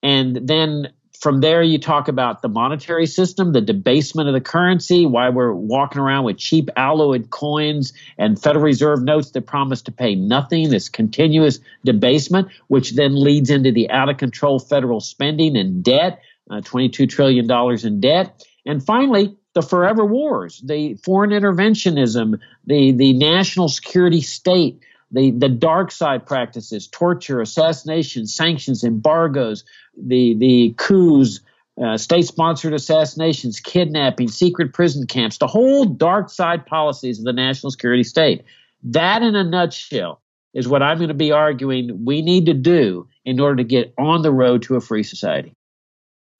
And 0.01 0.47
then 0.47 0.91
from 1.23 1.39
there, 1.39 1.63
you 1.63 1.79
talk 1.79 2.09
about 2.09 2.41
the 2.41 2.49
monetary 2.49 3.05
system, 3.05 3.53
the 3.53 3.61
debasement 3.61 4.27
of 4.27 4.33
the 4.33 4.41
currency, 4.41 5.05
why 5.05 5.29
we're 5.29 5.53
walking 5.53 6.01
around 6.01 6.25
with 6.25 6.37
cheap 6.37 6.69
alloyed 6.75 7.29
coins 7.29 7.93
and 8.17 8.41
Federal 8.41 8.65
Reserve 8.65 9.03
notes 9.03 9.31
that 9.31 9.43
promise 9.43 9.81
to 9.83 9.91
pay 9.93 10.15
nothing, 10.15 10.69
this 10.69 10.89
continuous 10.89 11.59
debasement, 11.85 12.49
which 12.67 12.95
then 12.95 13.15
leads 13.15 13.49
into 13.49 13.71
the 13.71 13.89
out 13.89 14.09
of 14.09 14.17
control 14.17 14.59
federal 14.59 14.99
spending 14.99 15.55
and 15.55 15.81
debt, 15.81 16.19
uh, 16.49 16.55
$22 16.55 17.09
trillion 17.09 17.49
in 17.85 18.01
debt. 18.01 18.45
And 18.65 18.85
finally, 18.85 19.33
the 19.53 19.61
forever 19.61 20.05
wars, 20.05 20.61
the 20.65 20.95
foreign 20.95 21.29
interventionism, 21.29 22.39
the, 22.65 22.91
the 22.91 23.13
national 23.13 23.69
security 23.69 24.21
state, 24.21 24.79
the, 25.11 25.31
the 25.31 25.49
dark 25.49 25.91
side 25.91 26.25
practices, 26.25 26.87
torture, 26.87 27.39
assassination, 27.39 28.25
sanctions, 28.25 28.83
embargoes, 28.83 29.63
the, 29.95 30.33
the 30.35 30.73
coups, 30.77 31.39
uh, 31.83 31.97
state 31.97 32.25
sponsored 32.25 32.73
assassinations, 32.73 33.59
kidnapping, 33.59 34.27
secret 34.27 34.73
prison 34.73 35.07
camps, 35.07 35.37
the 35.37 35.47
whole 35.47 35.85
dark 35.85 36.29
side 36.29 36.65
policies 36.65 37.19
of 37.19 37.25
the 37.25 37.33
national 37.33 37.71
security 37.71 38.03
state. 38.03 38.43
That, 38.83 39.21
in 39.21 39.35
a 39.35 39.43
nutshell, 39.43 40.21
is 40.53 40.67
what 40.67 40.83
I'm 40.83 40.97
going 40.97 41.07
to 41.07 41.13
be 41.15 41.31
arguing 41.31 42.05
we 42.05 42.21
need 42.21 42.45
to 42.47 42.53
do 42.53 43.07
in 43.25 43.39
order 43.39 43.57
to 43.57 43.63
get 43.63 43.93
on 43.97 44.21
the 44.21 44.31
road 44.31 44.63
to 44.63 44.75
a 44.75 44.81
free 44.81 45.03
society. 45.03 45.53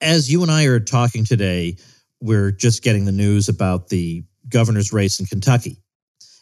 As 0.00 0.30
you 0.30 0.42
and 0.42 0.50
I 0.50 0.64
are 0.64 0.80
talking 0.80 1.24
today, 1.24 1.76
we're 2.24 2.50
just 2.50 2.82
getting 2.82 3.04
the 3.04 3.12
news 3.12 3.50
about 3.50 3.88
the 3.88 4.24
governor's 4.48 4.94
race 4.94 5.20
in 5.20 5.26
Kentucky. 5.26 5.76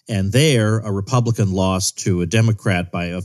And 0.08 0.30
there, 0.30 0.78
a 0.78 0.92
Republican 0.92 1.50
lost 1.50 1.98
to 2.00 2.20
a 2.20 2.26
Democrat 2.26 2.92
by 2.92 3.06
a, 3.06 3.20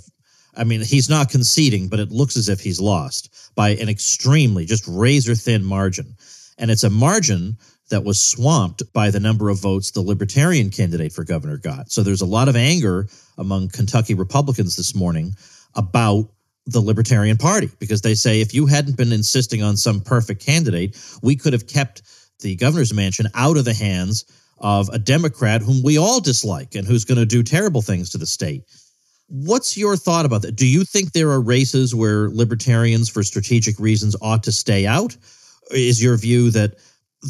I 0.55 0.63
mean, 0.63 0.81
he's 0.81 1.07
not 1.07 1.29
conceding, 1.29 1.87
but 1.87 1.99
it 1.99 2.09
looks 2.11 2.35
as 2.35 2.49
if 2.49 2.59
he's 2.59 2.81
lost 2.81 3.53
by 3.53 3.69
an 3.69 3.89
extremely, 3.89 4.65
just 4.65 4.85
razor 4.87 5.35
thin 5.35 5.63
margin. 5.63 6.15
And 6.57 6.71
it's 6.71 6.83
a 6.83 6.89
margin 6.89 7.57
that 7.91 8.03
was 8.03 8.19
swamped 8.19 8.91
by 8.91 9.11
the 9.11 9.19
number 9.19 9.49
of 9.49 9.61
votes 9.61 9.91
the 9.91 10.01
Libertarian 10.01 10.71
candidate 10.71 11.13
for 11.13 11.23
governor 11.23 11.57
got. 11.57 11.91
So 11.91 12.01
there's 12.01 12.21
a 12.21 12.25
lot 12.25 12.49
of 12.49 12.55
anger 12.55 13.07
among 13.37 13.69
Kentucky 13.69 14.15
Republicans 14.15 14.75
this 14.75 14.95
morning 14.95 15.33
about 15.75 16.31
the 16.65 16.81
Libertarian 16.81 17.37
Party 17.37 17.69
because 17.79 18.01
they 18.01 18.15
say 18.15 18.41
if 18.41 18.53
you 18.53 18.65
hadn't 18.65 18.97
been 18.97 19.13
insisting 19.13 19.61
on 19.61 19.77
some 19.77 20.01
perfect 20.01 20.43
candidate, 20.43 20.97
we 21.21 21.35
could 21.35 21.53
have 21.53 21.67
kept 21.67 22.01
the 22.39 22.56
governor's 22.56 22.94
mansion 22.94 23.27
out 23.34 23.58
of 23.58 23.65
the 23.65 23.74
hands 23.74 24.25
of 24.60 24.89
a 24.89 25.00
Democrat 25.00 25.62
whom 25.62 25.84
we 25.84 25.98
all 25.98 26.20
dislike 26.20 26.75
and 26.75 26.88
who's 26.88 27.06
going 27.06 27.17
to 27.17 27.25
do 27.25 27.44
terrible 27.44 27.82
things 27.82 28.10
to 28.10 28.17
the 28.17 28.25
state. 28.25 28.63
What's 29.27 29.77
your 29.77 29.98
thought 29.98 30.25
about 30.25 30.41
that? 30.44 30.56
Do 30.56 30.65
you 30.65 30.84
think 30.84 31.12
there 31.12 31.29
are 31.32 31.41
races 31.41 31.94
where 31.94 32.29
libertarians, 32.29 33.10
for 33.10 33.24
strategic 33.24 33.77
reasons, 33.77 34.15
ought 34.22 34.44
to 34.44 34.51
stay 34.51 34.88
out? 34.88 35.17
Is 35.72 36.01
your 36.01 36.17
view 36.17 36.50
that 36.51 36.75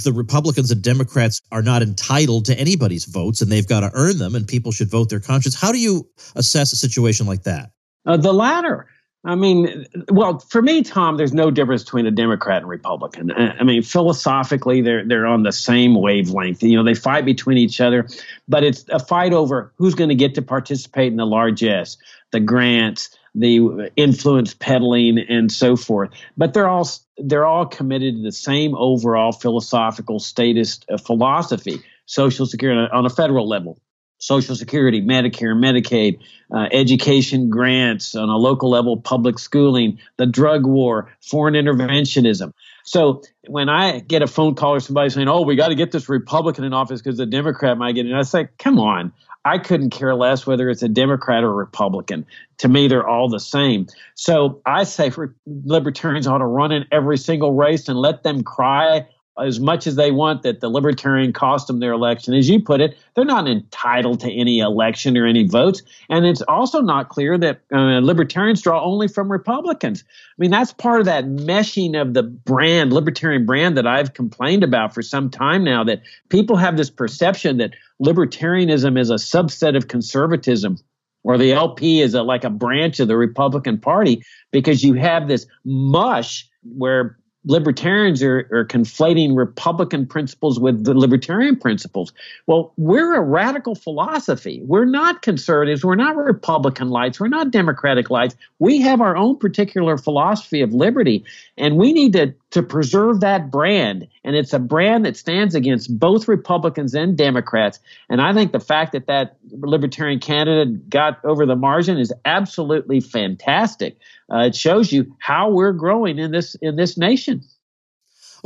the 0.04 0.14
Republicans 0.14 0.70
and 0.70 0.82
Democrats 0.82 1.42
are 1.52 1.64
not 1.64 1.82
entitled 1.82 2.46
to 2.46 2.60
anybody's 2.60 3.06
votes 3.06 3.42
and 3.42 3.52
they've 3.52 3.68
got 3.68 3.80
to 3.80 3.92
earn 3.94 4.20
them 4.20 4.36
and 4.36 4.48
people 4.48 4.72
should 4.72 4.92
vote 4.92 5.10
their 5.10 5.20
conscience? 5.20 5.60
How 5.60 5.72
do 5.72 5.80
you 5.80 6.08
assess 6.36 6.72
a 6.72 6.76
situation 6.76 7.26
like 7.26 7.44
that? 7.44 7.72
Uh, 8.06 8.18
the 8.18 8.34
latter. 8.34 8.88
I 9.24 9.36
mean, 9.36 9.86
well, 10.10 10.40
for 10.40 10.62
me, 10.62 10.84
Tom, 10.84 11.18
there's 11.18 11.34
no 11.34 11.52
difference 11.52 11.84
between 11.84 12.06
a 12.06 12.12
Democrat 12.12 12.62
and 12.62 12.70
Republican. 12.70 13.32
I 13.32 13.64
mean, 13.64 13.82
philosophically, 13.82 14.82
they're 14.82 15.06
they're 15.06 15.26
on 15.26 15.44
the 15.44 15.52
same 15.52 15.96
wavelength. 15.96 16.64
You 16.64 16.78
know, 16.78 16.84
they 16.84 16.94
fight 16.94 17.26
between 17.26 17.58
each 17.58 17.82
other, 17.82 18.08
but 18.48 18.64
it's 18.64 18.86
a 18.90 19.00
fight 19.00 19.34
over 19.34 19.74
who's 19.76 19.96
going 19.96 20.10
to 20.10 20.16
get 20.16 20.36
to 20.36 20.42
participate 20.42 21.12
in 21.12 21.18
the 21.18 21.26
largesse, 21.26 21.98
the 22.32 22.40
grants, 22.40 23.10
the 23.36 23.92
influence 23.96 24.54
peddling, 24.54 25.20
and 25.20 25.52
so 25.52 25.76
forth. 25.76 26.12
But 26.38 26.54
they're 26.54 26.70
all 26.70 26.88
they're 27.18 27.46
all 27.46 27.66
committed 27.66 28.18
to 28.18 28.22
the 28.22 28.32
same 28.32 28.76
overall 28.76 29.32
philosophical 29.32 30.20
statist 30.20 30.86
uh, 30.90 30.98
philosophy, 30.98 31.82
Social 32.06 32.46
Security 32.46 32.90
on 32.94 33.06
a 33.06 33.10
federal 33.10 33.48
level. 33.48 33.80
Social 34.18 34.56
Security, 34.56 35.02
Medicare, 35.02 35.56
Medicaid, 35.56 36.20
uh, 36.52 36.68
education 36.72 37.50
grants 37.50 38.16
on 38.16 38.30
a 38.30 38.38
local 38.38 38.70
level, 38.70 38.98
public 38.98 39.38
schooling, 39.38 40.00
the 40.18 40.26
drug 40.26 40.66
war, 40.66 41.12
foreign 41.22 41.54
interventionism. 41.54 42.54
So 42.84 43.22
when 43.48 43.70
I 43.70 44.00
get 44.00 44.22
a 44.22 44.28
phone 44.28 44.56
call 44.56 44.76
or 44.76 44.80
somebody 44.80 45.10
saying, 45.10 45.28
"Oh, 45.28 45.42
we 45.42 45.56
got 45.56 45.70
to 45.70 45.76
get 45.76 45.92
this 45.92 46.08
Republican 46.08 46.64
in 46.64 46.74
office 46.74 47.02
because 47.02 47.18
the 47.18 47.26
Democrat 47.26 47.78
might 47.78 47.94
get 47.94 48.06
in," 48.06 48.14
I 48.14 48.24
say, 48.24 48.48
"Come 48.58 48.80
on." 48.80 49.12
I 49.48 49.60
couldn't 49.60 49.92
care 49.92 50.14
less 50.14 50.46
whether 50.46 50.70
it's 50.70 50.84
a 50.84 50.90
Democrat 50.90 51.44
or 51.44 51.52
a 51.52 51.54
Republican. 51.54 52.26
To 52.58 52.68
me, 52.68 52.90
they're 52.90 53.08
all 53.08 53.30
the 53.30 53.40
same. 53.40 53.88
So 54.14 54.62
I 54.66 54.84
say 54.84 55.10
libertarians 55.46 56.28
ought 56.28 56.40
to 56.40 56.46
run 56.46 56.74
in 56.74 56.86
every 56.92 57.18
single 57.18 57.54
race 57.54 57.88
and 57.88 57.98
let 57.98 58.24
them 58.24 58.44
cry 58.44 59.08
as 59.44 59.60
much 59.60 59.88
as 59.88 59.96
they 59.96 60.12
want 60.12 60.44
that 60.44 60.60
the 60.60 60.70
libertarian 60.70 61.34
cost 61.34 61.68
them 61.68 61.80
their 61.80 61.92
election. 61.92 62.34
As 62.34 62.50
you 62.50 62.62
put 62.62 62.82
it, 62.82 62.98
they're 63.14 63.26
not 63.26 63.48
entitled 63.48 64.20
to 64.22 64.32
any 64.32 64.60
election 64.60 65.18
or 65.18 65.26
any 65.26 65.48
votes. 65.48 65.82
And 66.10 66.26
it's 66.26 66.42
also 66.44 66.82
not 66.82 67.10
clear 67.10 67.38
that 67.38 67.62
uh, 67.74 68.00
libertarians 68.00 68.62
draw 68.62 68.84
only 68.84 69.08
from 69.08 69.32
Republicans. 69.32 70.04
I 70.08 70.36
mean, 70.38 70.52
that's 70.52 70.74
part 70.74 71.00
of 71.00 71.06
that 71.06 71.26
meshing 71.26 72.00
of 72.00 72.14
the 72.14 72.24
brand, 72.24 72.94
libertarian 72.94 73.46
brand 73.46 73.78
that 73.78 73.88
I've 73.88 74.14
complained 74.14 74.64
about 74.64 74.94
for 74.94 75.02
some 75.02 75.30
time 75.30 75.64
now, 75.64 75.84
that 75.84 76.02
people 76.30 76.56
have 76.56 76.78
this 76.78 76.90
perception 76.90 77.58
that 77.58 77.74
libertarianism 78.02 79.00
is 79.00 79.10
a 79.10 79.16
subset 79.16 79.76
of 79.76 79.88
conservatism 79.88 80.78
or 81.24 81.38
the 81.38 81.52
LP 81.52 82.02
is 82.02 82.14
a, 82.14 82.24
like 82.24 82.46
a 82.46 82.50
branch 82.50 83.00
of 83.00 83.10
the 83.10 83.18
Republican 83.18 83.78
Party 83.78 84.24
because 84.52 84.84
you 84.84 84.94
have 84.94 85.28
this 85.28 85.46
mush 85.66 86.48
where 86.64 87.18
libertarians 87.48 88.22
are, 88.22 88.48
are 88.52 88.66
conflating 88.66 89.36
Republican 89.36 90.06
principles 90.06 90.60
with 90.60 90.84
the 90.84 90.94
libertarian 90.94 91.56
principles. 91.56 92.12
Well, 92.46 92.74
we're 92.76 93.16
a 93.16 93.22
radical 93.22 93.74
philosophy. 93.74 94.62
We're 94.66 94.86
not 94.86 95.22
conservatives. 95.22 95.84
We're 95.84 95.96
not 95.96 96.18
Republican 96.18 96.90
lights. 96.90 97.20
We're 97.20 97.30
not 97.30 97.52
Democratic 97.52 98.10
lights. 98.10 98.36
We 98.60 98.82
have 98.82 99.00
our 99.00 99.16
own 99.16 99.38
particular 99.38 99.98
philosophy 99.98 100.62
of 100.62 100.74
liberty, 100.74 101.24
and 101.58 101.78
we 101.78 101.94
need 101.94 102.14
to, 102.14 102.34
to 102.52 102.62
preserve 102.62 103.22
that 103.22 103.50
brand. 103.50 104.08
And 104.26 104.36
it's 104.36 104.54
a 104.54 104.60
brand 104.60 105.06
that 105.06 105.16
stands 105.16 105.56
against 105.56 105.98
both 105.98 106.28
Republicans 106.28 106.94
and 106.94 107.18
Democrats. 107.18 107.80
And 108.10 108.22
I 108.22 108.34
think 108.34 108.52
the 108.52 108.60
fact 108.60 108.92
that 108.92 109.08
that 109.08 109.38
libertarian 109.52 110.20
candidate 110.20 110.90
got 110.90 111.24
over 111.24 111.46
the 111.46 111.56
margin 111.56 111.98
is 111.98 112.12
absolutely 112.26 113.00
fantastic 113.00 113.98
uh, 114.32 114.40
it 114.40 114.56
shows 114.56 114.92
you 114.92 115.16
how 115.20 115.50
we're 115.50 115.72
growing 115.72 116.20
in 116.20 116.32
this 116.32 116.56
in 116.56 116.76
this 116.76 116.98
nation. 116.98 117.37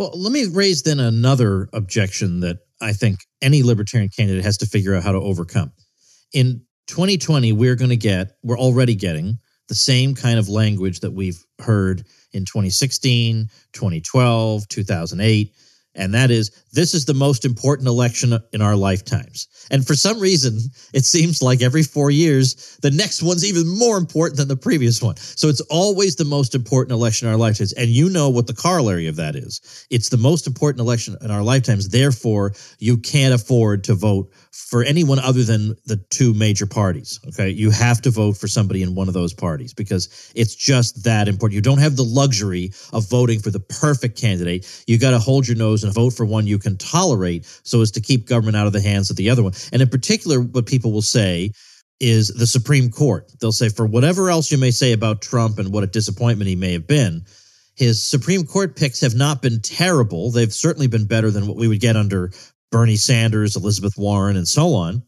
Well, 0.01 0.09
let 0.15 0.31
me 0.31 0.47
raise 0.47 0.81
then 0.81 0.99
another 0.99 1.69
objection 1.73 2.39
that 2.39 2.57
I 2.81 2.91
think 2.91 3.19
any 3.39 3.61
libertarian 3.61 4.09
candidate 4.09 4.43
has 4.43 4.57
to 4.57 4.65
figure 4.65 4.95
out 4.95 5.03
how 5.03 5.11
to 5.11 5.19
overcome. 5.19 5.73
In 6.33 6.65
2020, 6.87 7.51
we're 7.53 7.75
going 7.75 7.91
to 7.91 7.95
get, 7.95 8.31
we're 8.41 8.57
already 8.57 8.95
getting 8.95 9.37
the 9.67 9.75
same 9.75 10.15
kind 10.15 10.39
of 10.39 10.49
language 10.49 11.01
that 11.01 11.11
we've 11.11 11.45
heard 11.59 12.03
in 12.31 12.45
2016, 12.45 13.47
2012, 13.73 14.67
2008 14.69 15.53
and 15.95 16.13
that 16.13 16.31
is 16.31 16.51
this 16.73 16.93
is 16.93 17.05
the 17.05 17.13
most 17.13 17.43
important 17.43 17.87
election 17.87 18.37
in 18.53 18.61
our 18.61 18.75
lifetimes. 18.75 19.47
And 19.69 19.85
for 19.85 19.95
some 19.95 20.19
reason, 20.19 20.59
it 20.93 21.05
seems 21.05 21.41
like 21.41 21.61
every 21.61 21.83
four 21.83 22.11
years, 22.11 22.77
the 22.81 22.91
next 22.91 23.21
one's 23.21 23.45
even 23.45 23.67
more 23.67 23.97
important 23.97 24.37
than 24.37 24.47
the 24.47 24.55
previous 24.55 25.01
one. 25.01 25.17
So 25.17 25.49
it's 25.49 25.61
always 25.61 26.15
the 26.15 26.25
most 26.25 26.55
important 26.55 26.93
election 26.93 27.27
in 27.27 27.33
our 27.33 27.39
lifetimes. 27.39 27.73
And 27.73 27.89
you 27.89 28.09
know 28.09 28.29
what 28.29 28.47
the 28.47 28.53
corollary 28.53 29.07
of 29.07 29.17
that 29.17 29.35
is. 29.35 29.85
It's 29.89 30.09
the 30.09 30.17
most 30.17 30.47
important 30.47 30.81
election 30.81 31.17
in 31.21 31.31
our 31.31 31.43
lifetimes. 31.43 31.89
Therefore, 31.89 32.53
you 32.79 32.97
can't 32.97 33.33
afford 33.33 33.83
to 33.85 33.93
vote 33.95 34.31
for 34.51 34.83
anyone 34.83 35.19
other 35.19 35.43
than 35.43 35.75
the 35.85 35.97
two 36.09 36.33
major 36.33 36.65
parties. 36.65 37.19
Okay. 37.29 37.49
You 37.49 37.71
have 37.71 38.01
to 38.03 38.11
vote 38.11 38.37
for 38.37 38.47
somebody 38.47 38.81
in 38.81 38.95
one 38.95 39.07
of 39.07 39.13
those 39.13 39.33
parties 39.33 39.73
because 39.73 40.31
it's 40.35 40.55
just 40.55 41.03
that 41.03 41.27
important. 41.27 41.55
You 41.55 41.61
don't 41.61 41.79
have 41.79 41.95
the 41.95 42.03
luxury 42.03 42.71
of 42.93 43.09
voting 43.09 43.39
for 43.39 43.49
the 43.49 43.59
perfect 43.59 44.19
candidate. 44.19 44.83
You 44.87 44.97
got 44.97 45.11
to 45.11 45.19
hold 45.19 45.47
your 45.47 45.57
nose 45.57 45.80
and 45.83 45.93
vote 45.93 46.13
for 46.13 46.25
one 46.25 46.47
you 46.47 46.59
can 46.59 46.77
tolerate 46.77 47.45
so 47.63 47.81
as 47.81 47.91
to 47.91 48.01
keep 48.01 48.27
government 48.27 48.57
out 48.57 48.67
of 48.67 48.73
the 48.73 48.81
hands 48.81 49.09
of 49.09 49.15
the 49.15 49.29
other 49.29 49.43
one. 49.43 49.53
And 49.71 49.81
in 49.81 49.89
particular, 49.89 50.39
what 50.41 50.65
people 50.65 50.91
will 50.91 51.01
say 51.01 51.51
is 51.99 52.29
the 52.29 52.47
Supreme 52.47 52.89
Court. 52.89 53.31
They'll 53.39 53.51
say, 53.51 53.69
for 53.69 53.85
whatever 53.85 54.29
else 54.29 54.51
you 54.51 54.57
may 54.57 54.71
say 54.71 54.91
about 54.91 55.21
Trump 55.21 55.59
and 55.59 55.71
what 55.71 55.83
a 55.83 55.87
disappointment 55.87 56.49
he 56.49 56.55
may 56.55 56.73
have 56.73 56.87
been, 56.87 57.23
his 57.75 58.03
Supreme 58.03 58.45
Court 58.45 58.75
picks 58.75 59.01
have 59.01 59.15
not 59.15 59.41
been 59.41 59.61
terrible. 59.61 60.31
They've 60.31 60.53
certainly 60.53 60.87
been 60.87 61.05
better 61.05 61.31
than 61.31 61.47
what 61.47 61.57
we 61.57 61.67
would 61.67 61.79
get 61.79 61.95
under 61.95 62.31
Bernie 62.71 62.95
Sanders, 62.95 63.55
Elizabeth 63.55 63.97
Warren, 63.97 64.35
and 64.35 64.47
so 64.47 64.73
on. 64.73 65.03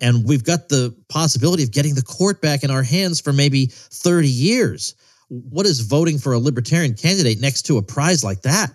And 0.00 0.26
we've 0.26 0.44
got 0.44 0.68
the 0.68 0.96
possibility 1.08 1.62
of 1.64 1.72
getting 1.72 1.94
the 1.94 2.02
court 2.02 2.40
back 2.40 2.62
in 2.62 2.70
our 2.70 2.82
hands 2.82 3.20
for 3.20 3.32
maybe 3.32 3.66
30 3.66 4.28
years. 4.28 4.94
What 5.28 5.66
is 5.66 5.80
voting 5.80 6.18
for 6.18 6.32
a 6.32 6.38
libertarian 6.38 6.94
candidate 6.94 7.40
next 7.40 7.62
to 7.62 7.78
a 7.78 7.82
prize 7.82 8.24
like 8.24 8.42
that? 8.42 8.72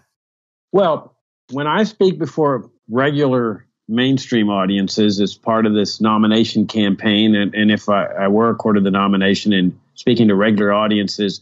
Well, 0.71 1.12
when 1.51 1.67
I 1.67 1.83
speak 1.83 2.19
before 2.19 2.69
regular 2.89 3.65
mainstream 3.87 4.49
audiences 4.49 5.19
as 5.19 5.35
part 5.35 5.65
of 5.65 5.73
this 5.73 5.99
nomination 5.99 6.67
campaign, 6.67 7.35
and, 7.35 7.53
and 7.53 7.71
if 7.71 7.89
I, 7.89 8.05
I 8.05 8.27
were 8.27 8.49
accorded 8.49 8.83
the 8.83 8.91
nomination 8.91 9.53
and 9.53 9.77
speaking 9.95 10.27
to 10.29 10.35
regular 10.35 10.73
audiences 10.73 11.41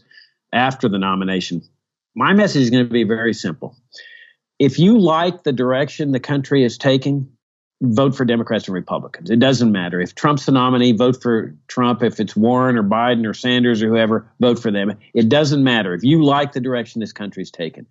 after 0.52 0.88
the 0.88 0.98
nomination, 0.98 1.62
my 2.14 2.32
message 2.32 2.62
is 2.62 2.70
going 2.70 2.84
to 2.84 2.92
be 2.92 3.04
very 3.04 3.32
simple 3.32 3.76
if 4.62 4.78
you 4.78 4.96
like 4.96 5.42
the 5.42 5.52
direction 5.52 6.12
the 6.12 6.20
country 6.20 6.62
is 6.62 6.78
taking, 6.78 7.28
vote 7.82 8.14
for 8.14 8.24
Democrats 8.24 8.68
and 8.68 8.74
Republicans. 8.76 9.28
It 9.28 9.40
doesn't 9.40 9.72
matter. 9.72 10.00
If 10.00 10.14
Trump's 10.14 10.46
the 10.46 10.52
nominee, 10.52 10.92
vote 10.92 11.20
for 11.20 11.52
Trump. 11.66 12.00
If 12.00 12.20
it's 12.20 12.36
Warren 12.36 12.78
or 12.78 12.84
Biden 12.84 13.26
or 13.26 13.34
Sanders 13.34 13.82
or 13.82 13.88
whoever, 13.88 14.30
vote 14.38 14.60
for 14.60 14.70
them. 14.70 14.96
It 15.14 15.28
doesn't 15.28 15.64
matter. 15.64 15.94
If 15.94 16.04
you 16.04 16.24
like 16.24 16.52
the 16.52 16.60
direction 16.60 17.00
this 17.00 17.12
country's 17.12 17.50
taken, 17.50 17.88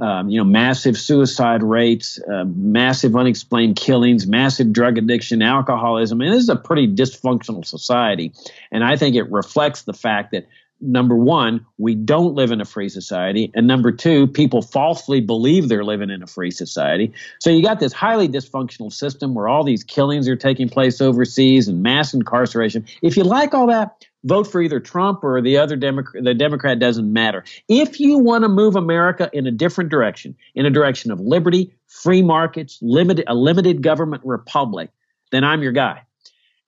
um, 0.00 0.28
you 0.28 0.38
know, 0.38 0.44
massive 0.44 0.96
suicide 0.96 1.62
rates, 1.62 2.20
uh, 2.28 2.44
massive 2.44 3.14
unexplained 3.14 3.76
killings, 3.76 4.26
massive 4.26 4.72
drug 4.72 4.98
addiction, 4.98 5.42
alcoholism. 5.42 6.20
And 6.20 6.32
this 6.32 6.42
is 6.42 6.48
a 6.48 6.56
pretty 6.56 6.88
dysfunctional 6.88 7.64
society. 7.64 8.32
And 8.72 8.82
I 8.82 8.96
think 8.96 9.14
it 9.14 9.30
reflects 9.30 9.82
the 9.82 9.92
fact 9.92 10.32
that 10.32 10.48
number 10.80 11.14
one, 11.14 11.64
we 11.78 11.94
don't 11.94 12.34
live 12.34 12.50
in 12.50 12.60
a 12.60 12.64
free 12.64 12.88
society. 12.88 13.50
And 13.54 13.66
number 13.66 13.92
two, 13.92 14.26
people 14.26 14.62
falsely 14.62 15.20
believe 15.20 15.68
they're 15.68 15.84
living 15.84 16.10
in 16.10 16.22
a 16.22 16.26
free 16.26 16.50
society. 16.50 17.12
So 17.38 17.50
you 17.50 17.62
got 17.62 17.80
this 17.80 17.92
highly 17.92 18.28
dysfunctional 18.28 18.92
system 18.92 19.34
where 19.34 19.48
all 19.48 19.64
these 19.64 19.84
killings 19.84 20.28
are 20.28 20.36
taking 20.36 20.68
place 20.68 21.00
overseas 21.00 21.68
and 21.68 21.82
mass 21.82 22.14
incarceration. 22.14 22.86
If 23.02 23.16
you 23.16 23.24
like 23.24 23.54
all 23.54 23.68
that, 23.68 24.04
vote 24.24 24.50
for 24.50 24.60
either 24.60 24.80
Trump 24.80 25.22
or 25.22 25.40
the 25.40 25.58
other 25.58 25.76
Democrat. 25.76 26.24
The 26.24 26.34
Democrat 26.34 26.78
doesn't 26.78 27.12
matter. 27.12 27.44
If 27.68 28.00
you 28.00 28.18
want 28.18 28.42
to 28.42 28.48
move 28.48 28.74
America 28.74 29.30
in 29.32 29.46
a 29.46 29.50
different 29.50 29.90
direction, 29.90 30.34
in 30.54 30.66
a 30.66 30.70
direction 30.70 31.10
of 31.10 31.20
liberty, 31.20 31.74
free 31.86 32.22
markets, 32.22 32.78
limited, 32.82 33.24
a 33.28 33.34
limited 33.34 33.82
government 33.82 34.22
republic, 34.24 34.90
then 35.30 35.44
I'm 35.44 35.62
your 35.62 35.72
guy. 35.72 36.02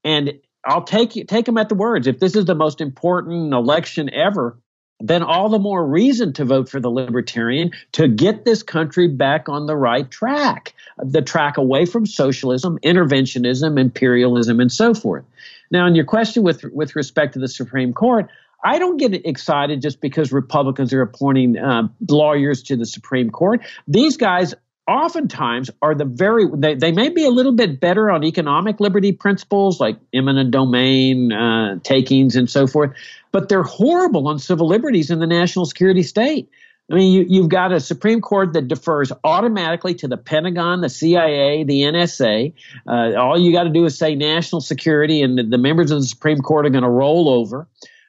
And 0.04 0.34
I'll 0.64 0.84
take 0.84 1.16
you 1.16 1.24
take 1.24 1.46
them 1.46 1.58
at 1.58 1.68
the 1.68 1.74
words. 1.74 2.06
If 2.06 2.18
this 2.18 2.36
is 2.36 2.44
the 2.44 2.54
most 2.54 2.80
important 2.80 3.52
election 3.52 4.12
ever, 4.12 4.58
then 5.00 5.22
all 5.22 5.48
the 5.48 5.58
more 5.58 5.86
reason 5.86 6.32
to 6.34 6.44
vote 6.44 6.68
for 6.68 6.80
the 6.80 6.88
libertarian 6.88 7.70
to 7.92 8.08
get 8.08 8.44
this 8.44 8.62
country 8.62 9.08
back 9.08 9.48
on 9.48 9.66
the 9.66 9.76
right 9.76 10.10
track, 10.10 10.74
the 10.98 11.22
track 11.22 11.58
away 11.58 11.84
from 11.84 12.06
socialism, 12.06 12.78
interventionism, 12.82 13.78
imperialism, 13.78 14.58
and 14.58 14.72
so 14.72 14.94
forth. 14.94 15.24
Now, 15.70 15.86
in 15.86 15.94
your 15.94 16.04
question 16.04 16.42
with 16.42 16.64
with 16.72 16.96
respect 16.96 17.34
to 17.34 17.38
the 17.38 17.48
Supreme 17.48 17.92
Court, 17.92 18.28
I 18.64 18.78
don't 18.78 18.96
get 18.96 19.14
excited 19.26 19.82
just 19.82 20.00
because 20.00 20.32
Republicans 20.32 20.92
are 20.92 21.02
appointing 21.02 21.58
uh, 21.58 21.88
lawyers 22.08 22.62
to 22.64 22.76
the 22.76 22.86
Supreme 22.86 23.30
Court. 23.30 23.60
These 23.86 24.16
guys 24.16 24.54
oftentimes 24.88 25.70
are 25.82 25.94
the 25.94 26.04
very 26.04 26.46
they, 26.54 26.74
they 26.74 26.92
may 26.92 27.08
be 27.08 27.24
a 27.24 27.30
little 27.30 27.52
bit 27.52 27.80
better 27.80 28.10
on 28.10 28.22
economic 28.22 28.78
liberty 28.78 29.12
principles 29.12 29.80
like 29.80 29.98
eminent 30.14 30.52
domain 30.52 31.32
uh, 31.32 31.76
takings 31.82 32.36
and 32.36 32.48
so 32.48 32.68
forth 32.68 32.92
but 33.32 33.48
they're 33.48 33.64
horrible 33.64 34.28
on 34.28 34.38
civil 34.38 34.68
liberties 34.68 35.10
in 35.10 35.18
the 35.18 35.26
national 35.26 35.66
security 35.66 36.04
state 36.04 36.48
i 36.90 36.94
mean 36.94 37.12
you, 37.12 37.26
you've 37.28 37.48
got 37.48 37.72
a 37.72 37.80
supreme 37.80 38.20
court 38.20 38.52
that 38.52 38.68
defers 38.68 39.12
automatically 39.24 39.94
to 39.94 40.08
the 40.08 40.16
pentagon 40.16 40.80
the 40.80 40.88
cia 40.88 41.64
the 41.64 41.82
nsa 41.82 42.52
uh, 42.88 43.14
all 43.14 43.38
you 43.38 43.52
got 43.52 43.64
to 43.64 43.70
do 43.70 43.84
is 43.84 43.96
say 43.98 44.14
national 44.14 44.60
security 44.60 45.22
and 45.22 45.38
the, 45.38 45.42
the 45.42 45.58
members 45.58 45.90
of 45.90 46.00
the 46.00 46.06
supreme 46.06 46.38
court 46.38 46.66
are 46.66 46.70
going 46.70 46.84
to 46.84 46.90
roll 46.90 47.28
over. 47.28 47.68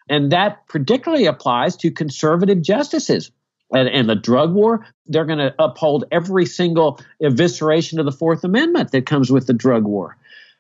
And 0.10 0.32
that 0.32 0.68
particularly 0.68 1.26
applies 1.26 1.76
to 1.78 1.92
conservative 1.92 2.62
justices 2.62 3.32
and, 3.72 3.90
and 3.90 4.10
the 4.10 4.16
drug 4.16 4.54
war, 4.54 4.86
they're 5.08 5.26
going 5.26 5.40
to 5.40 5.54
uphold 5.60 6.06
every 6.12 6.46
single 6.46 7.00
evisceration 7.22 8.00
of 8.00 8.06
the 8.06 8.12
Fourth 8.12 8.44
Amendment 8.44 8.92
that 8.92 9.06
comes 9.06 9.32
with 9.32 9.48
the 9.48 9.54
drug 9.54 9.84
war. 9.84 10.16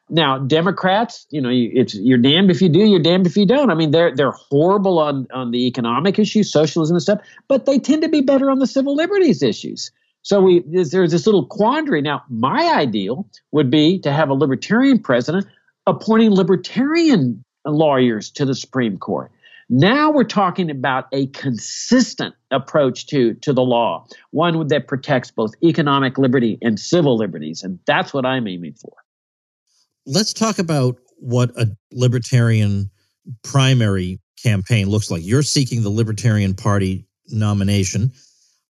Now, 0.09 0.37
Democrats, 0.37 1.27
you 1.29 1.41
know, 1.41 1.49
it's 1.51 1.93
you're 1.93 2.17
damned 2.17 2.49
if 2.49 2.61
you 2.61 2.69
do, 2.69 2.79
you're 2.79 3.01
damned 3.01 3.27
if 3.27 3.35
you 3.35 3.45
don't. 3.45 3.69
I 3.69 3.75
mean, 3.75 3.91
they're 3.91 4.15
they're 4.15 4.31
horrible 4.31 4.99
on 4.99 5.27
on 5.33 5.51
the 5.51 5.67
economic 5.67 6.17
issues, 6.17 6.51
socialism 6.51 6.95
and 6.95 7.01
stuff, 7.01 7.19
but 7.47 7.65
they 7.65 7.77
tend 7.77 8.03
to 8.03 8.09
be 8.09 8.21
better 8.21 8.49
on 8.49 8.59
the 8.59 8.67
civil 8.67 8.95
liberties 8.95 9.43
issues. 9.43 9.91
So 10.21 10.41
we 10.41 10.63
there's 10.65 11.11
this 11.11 11.25
little 11.25 11.45
quandary. 11.45 12.01
Now, 12.01 12.23
my 12.29 12.73
ideal 12.75 13.29
would 13.51 13.69
be 13.69 13.99
to 13.99 14.13
have 14.13 14.29
a 14.29 14.33
libertarian 14.33 14.99
president 14.99 15.45
appointing 15.85 16.31
libertarian 16.31 17.43
lawyers 17.65 18.31
to 18.31 18.45
the 18.45 18.55
Supreme 18.55 18.97
Court. 18.97 19.31
Now 19.69 20.11
we're 20.11 20.23
talking 20.23 20.69
about 20.71 21.07
a 21.11 21.27
consistent 21.27 22.35
approach 22.51 23.07
to, 23.07 23.33
to 23.35 23.51
the 23.51 23.63
law, 23.63 24.07
one 24.31 24.67
that 24.67 24.87
protects 24.87 25.31
both 25.31 25.51
economic 25.61 26.17
liberty 26.17 26.57
and 26.61 26.79
civil 26.79 27.17
liberties. 27.17 27.63
And 27.63 27.79
that's 27.85 28.13
what 28.13 28.25
I'm 28.25 28.47
aiming 28.47 28.75
for. 28.75 28.93
Let's 30.07 30.33
talk 30.33 30.57
about 30.57 30.95
what 31.17 31.51
a 31.57 31.67
libertarian 31.91 32.89
primary 33.43 34.19
campaign 34.41 34.87
looks 34.87 35.11
like. 35.11 35.21
You're 35.23 35.43
seeking 35.43 35.83
the 35.83 35.89
Libertarian 35.89 36.55
Party 36.55 37.05
nomination. 37.27 38.13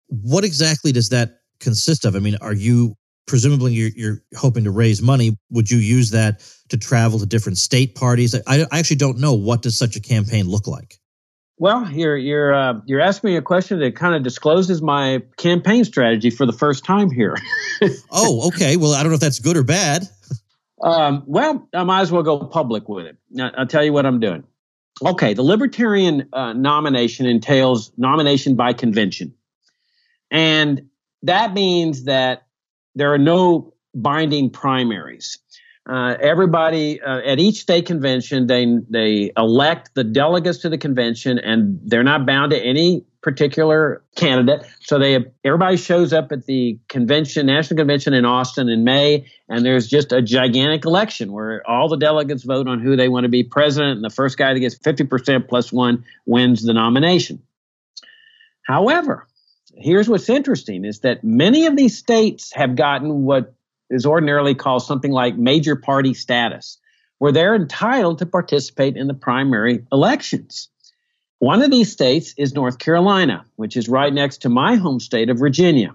What 0.08 0.44
exactly 0.44 0.92
does 0.92 1.10
that 1.10 1.40
consist 1.60 2.06
of? 2.06 2.16
I 2.16 2.20
mean, 2.20 2.36
are 2.40 2.54
you 2.54 2.96
presumably 3.26 3.74
you're, 3.74 3.90
you're 3.94 4.22
hoping 4.36 4.64
to 4.64 4.70
raise 4.70 5.02
money? 5.02 5.36
Would 5.50 5.70
you 5.70 5.78
use 5.78 6.10
that 6.10 6.42
to 6.70 6.78
travel 6.78 7.18
to 7.18 7.26
different 7.26 7.58
state 7.58 7.94
parties? 7.94 8.34
I, 8.46 8.62
I 8.72 8.78
actually 8.78 8.96
don't 8.96 9.18
know 9.18 9.34
what 9.34 9.60
does 9.60 9.76
such 9.78 9.94
a 9.94 10.00
campaign 10.00 10.46
look 10.46 10.66
like. 10.66 10.98
Well, 11.58 11.90
you're 11.90 12.18
you're 12.18 12.54
uh, 12.54 12.80
you're 12.84 13.00
asking 13.00 13.30
me 13.30 13.36
a 13.36 13.42
question 13.42 13.78
that 13.80 13.96
kind 13.96 14.14
of 14.14 14.22
discloses 14.22 14.82
my 14.82 15.22
campaign 15.38 15.84
strategy 15.84 16.28
for 16.28 16.44
the 16.44 16.52
first 16.52 16.84
time 16.84 17.10
here. 17.10 17.34
oh, 18.10 18.48
okay. 18.48 18.76
Well, 18.76 18.92
I 18.92 19.02
don't 19.02 19.10
know 19.10 19.14
if 19.14 19.22
that's 19.22 19.38
good 19.38 19.56
or 19.56 19.64
bad. 19.64 20.06
Um, 20.82 21.24
well, 21.26 21.68
I 21.72 21.84
might 21.84 22.02
as 22.02 22.12
well 22.12 22.22
go 22.22 22.38
public 22.46 22.88
with 22.88 23.06
it. 23.06 23.16
I'll 23.56 23.66
tell 23.66 23.84
you 23.84 23.92
what 23.92 24.06
I'm 24.06 24.20
doing. 24.20 24.44
Okay, 25.04 25.34
the 25.34 25.42
Libertarian 25.42 26.28
uh, 26.32 26.52
nomination 26.54 27.26
entails 27.26 27.92
nomination 27.96 28.56
by 28.56 28.72
convention, 28.72 29.34
and 30.30 30.88
that 31.22 31.52
means 31.52 32.04
that 32.04 32.46
there 32.94 33.12
are 33.12 33.18
no 33.18 33.74
binding 33.94 34.50
primaries 34.50 35.38
uh, 35.88 36.16
everybody 36.20 37.00
uh, 37.00 37.20
at 37.20 37.38
each 37.38 37.60
state 37.60 37.86
convention 37.86 38.46
they 38.46 38.66
they 38.90 39.30
elect 39.36 39.94
the 39.94 40.02
delegates 40.02 40.58
to 40.58 40.68
the 40.68 40.78
convention 40.78 41.38
and 41.38 41.78
they're 41.84 42.02
not 42.02 42.26
bound 42.26 42.50
to 42.50 42.58
any 42.58 43.04
particular 43.26 44.04
candidate 44.14 44.64
so 44.80 45.00
they 45.00 45.18
everybody 45.44 45.76
shows 45.76 46.12
up 46.12 46.30
at 46.30 46.46
the 46.46 46.78
convention 46.88 47.46
national 47.46 47.76
convention 47.76 48.14
in 48.14 48.24
austin 48.24 48.68
in 48.68 48.84
may 48.84 49.26
and 49.48 49.66
there's 49.66 49.88
just 49.88 50.12
a 50.12 50.22
gigantic 50.22 50.84
election 50.84 51.32
where 51.32 51.60
all 51.68 51.88
the 51.88 51.96
delegates 51.96 52.44
vote 52.44 52.68
on 52.68 52.80
who 52.80 52.94
they 52.94 53.08
want 53.08 53.24
to 53.24 53.28
be 53.28 53.42
president 53.42 53.96
and 53.96 54.04
the 54.04 54.14
first 54.14 54.38
guy 54.38 54.54
that 54.54 54.60
gets 54.60 54.78
50% 54.78 55.48
plus 55.48 55.72
one 55.72 56.04
wins 56.24 56.62
the 56.62 56.72
nomination 56.72 57.42
however 58.62 59.26
here's 59.76 60.08
what's 60.08 60.28
interesting 60.28 60.84
is 60.84 61.00
that 61.00 61.24
many 61.24 61.66
of 61.66 61.76
these 61.76 61.98
states 61.98 62.52
have 62.54 62.76
gotten 62.76 63.24
what 63.24 63.54
is 63.90 64.06
ordinarily 64.06 64.54
called 64.54 64.82
something 64.82 65.12
like 65.12 65.36
major 65.36 65.76
party 65.76 66.14
status, 66.14 66.78
where 67.18 67.32
they're 67.32 67.54
entitled 67.54 68.18
to 68.18 68.26
participate 68.26 68.96
in 68.96 69.06
the 69.06 69.14
primary 69.14 69.84
elections. 69.92 70.68
One 71.38 71.62
of 71.62 71.70
these 71.70 71.92
states 71.92 72.34
is 72.38 72.54
North 72.54 72.78
Carolina, 72.78 73.44
which 73.56 73.76
is 73.76 73.88
right 73.88 74.12
next 74.12 74.38
to 74.42 74.48
my 74.48 74.76
home 74.76 75.00
state 75.00 75.28
of 75.28 75.38
Virginia. 75.38 75.94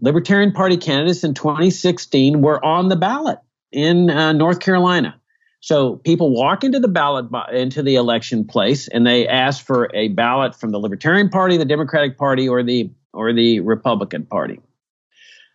Libertarian 0.00 0.52
Party 0.52 0.76
candidates 0.76 1.24
in 1.24 1.34
2016 1.34 2.40
were 2.40 2.62
on 2.64 2.88
the 2.88 2.96
ballot 2.96 3.38
in 3.72 4.10
uh, 4.10 4.32
North 4.32 4.60
Carolina. 4.60 5.14
So 5.60 5.96
people 5.96 6.30
walk 6.30 6.64
into 6.64 6.80
the 6.80 6.88
ballot 6.88 7.26
into 7.52 7.82
the 7.82 7.96
election 7.96 8.46
place 8.46 8.88
and 8.88 9.06
they 9.06 9.28
ask 9.28 9.64
for 9.64 9.90
a 9.94 10.08
ballot 10.08 10.54
from 10.54 10.70
the 10.70 10.78
Libertarian 10.78 11.28
Party, 11.28 11.58
the 11.58 11.66
Democratic 11.66 12.16
Party, 12.16 12.48
or 12.48 12.62
the 12.62 12.90
or 13.12 13.32
the 13.32 13.60
Republican 13.60 14.24
Party. 14.24 14.60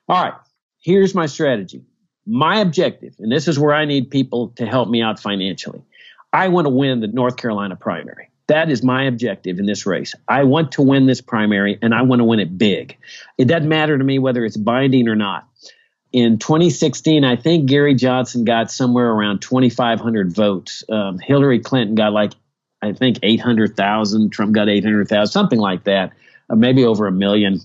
All 0.08 0.24
right 0.24 0.34
here's 0.86 1.16
my 1.16 1.26
strategy. 1.26 1.84
My 2.28 2.60
objective, 2.60 3.16
and 3.20 3.32
this 3.32 3.48
is 3.48 3.60
where 3.60 3.74
I 3.74 3.86
need 3.86 4.10
people 4.10 4.50
to 4.58 4.66
help 4.66 4.88
me 4.88 5.02
out 5.02 5.20
financially. 5.20 5.82
I 6.32 6.48
want 6.48 6.66
to 6.66 6.70
win 6.70 7.00
the 7.02 7.08
North 7.08 7.38
Carolina 7.38 7.76
primary. 7.76 8.30
That 8.48 8.70
is 8.70 8.84
my 8.84 9.06
objective 9.06 9.58
in 9.58 9.66
this 9.66 9.86
race. 9.86 10.14
I 10.28 10.44
want 10.44 10.74
to 10.74 10.82
win 10.82 11.08
this 11.08 11.22
primary 11.22 11.80
and 11.82 11.96
I 11.96 12.04
want 12.04 12.20
to 12.20 12.24
win 12.24 12.40
it 12.40 12.58
big. 12.58 12.98
It 13.38 13.46
doesn't 13.46 13.68
matter 13.68 13.98
to 13.98 14.04
me 14.04 14.20
whether 14.20 14.46
it's 14.46 14.58
binding 14.58 15.08
or 15.08 15.16
not. 15.16 15.48
In 16.12 16.38
2016, 16.38 17.26
I 17.26 17.36
think 17.36 17.68
Gary 17.68 17.96
Johnson 17.96 18.46
got 18.46 18.72
somewhere 18.72 19.10
around 19.10 19.42
2,500 19.42 20.34
votes. 20.34 20.84
Um, 20.90 21.20
Hillary 21.20 21.60
Clinton 21.60 21.96
got 21.96 22.14
like, 22.14 22.34
I 22.82 22.94
think 22.94 23.20
800,000. 23.24 24.30
Trump 24.30 24.54
got 24.54 24.70
800,000, 24.70 25.32
something 25.32 25.60
like 25.60 25.84
that, 25.86 26.14
uh, 26.50 26.56
maybe 26.56 26.86
over 26.86 27.08
a 27.08 27.12
million. 27.12 27.60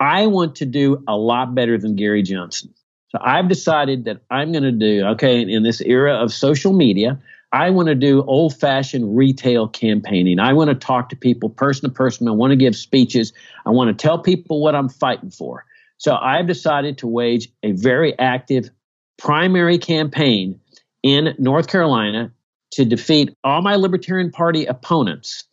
I 0.00 0.26
want 0.26 0.56
to 0.56 0.66
do 0.66 1.04
a 1.06 1.16
lot 1.16 1.54
better 1.54 1.78
than 1.78 1.94
Gary 1.94 2.22
Johnson. 2.22 2.74
So 3.10 3.18
I've 3.20 3.48
decided 3.48 4.06
that 4.06 4.22
I'm 4.30 4.50
going 4.50 4.64
to 4.64 4.72
do, 4.72 5.04
okay, 5.08 5.42
in 5.42 5.62
this 5.62 5.82
era 5.82 6.14
of 6.14 6.32
social 6.32 6.72
media, 6.72 7.20
I 7.52 7.70
want 7.70 7.88
to 7.88 7.94
do 7.94 8.22
old 8.24 8.58
fashioned 8.58 9.16
retail 9.16 9.68
campaigning. 9.68 10.38
I 10.38 10.52
want 10.52 10.70
to 10.70 10.74
talk 10.74 11.10
to 11.10 11.16
people 11.16 11.50
person 11.50 11.88
to 11.88 11.94
person. 11.94 12.26
I 12.26 12.30
want 12.30 12.50
to 12.50 12.56
give 12.56 12.74
speeches. 12.74 13.32
I 13.66 13.70
want 13.70 13.96
to 13.96 14.02
tell 14.02 14.18
people 14.18 14.62
what 14.62 14.74
I'm 14.74 14.88
fighting 14.88 15.30
for. 15.30 15.64
So 15.98 16.16
I've 16.16 16.46
decided 16.46 16.98
to 16.98 17.06
wage 17.06 17.48
a 17.62 17.72
very 17.72 18.18
active 18.18 18.70
primary 19.18 19.78
campaign 19.78 20.58
in 21.02 21.34
North 21.38 21.68
Carolina 21.68 22.32
to 22.72 22.84
defeat 22.84 23.36
all 23.44 23.60
my 23.62 23.76
Libertarian 23.76 24.30
Party 24.30 24.64
opponents 24.64 25.44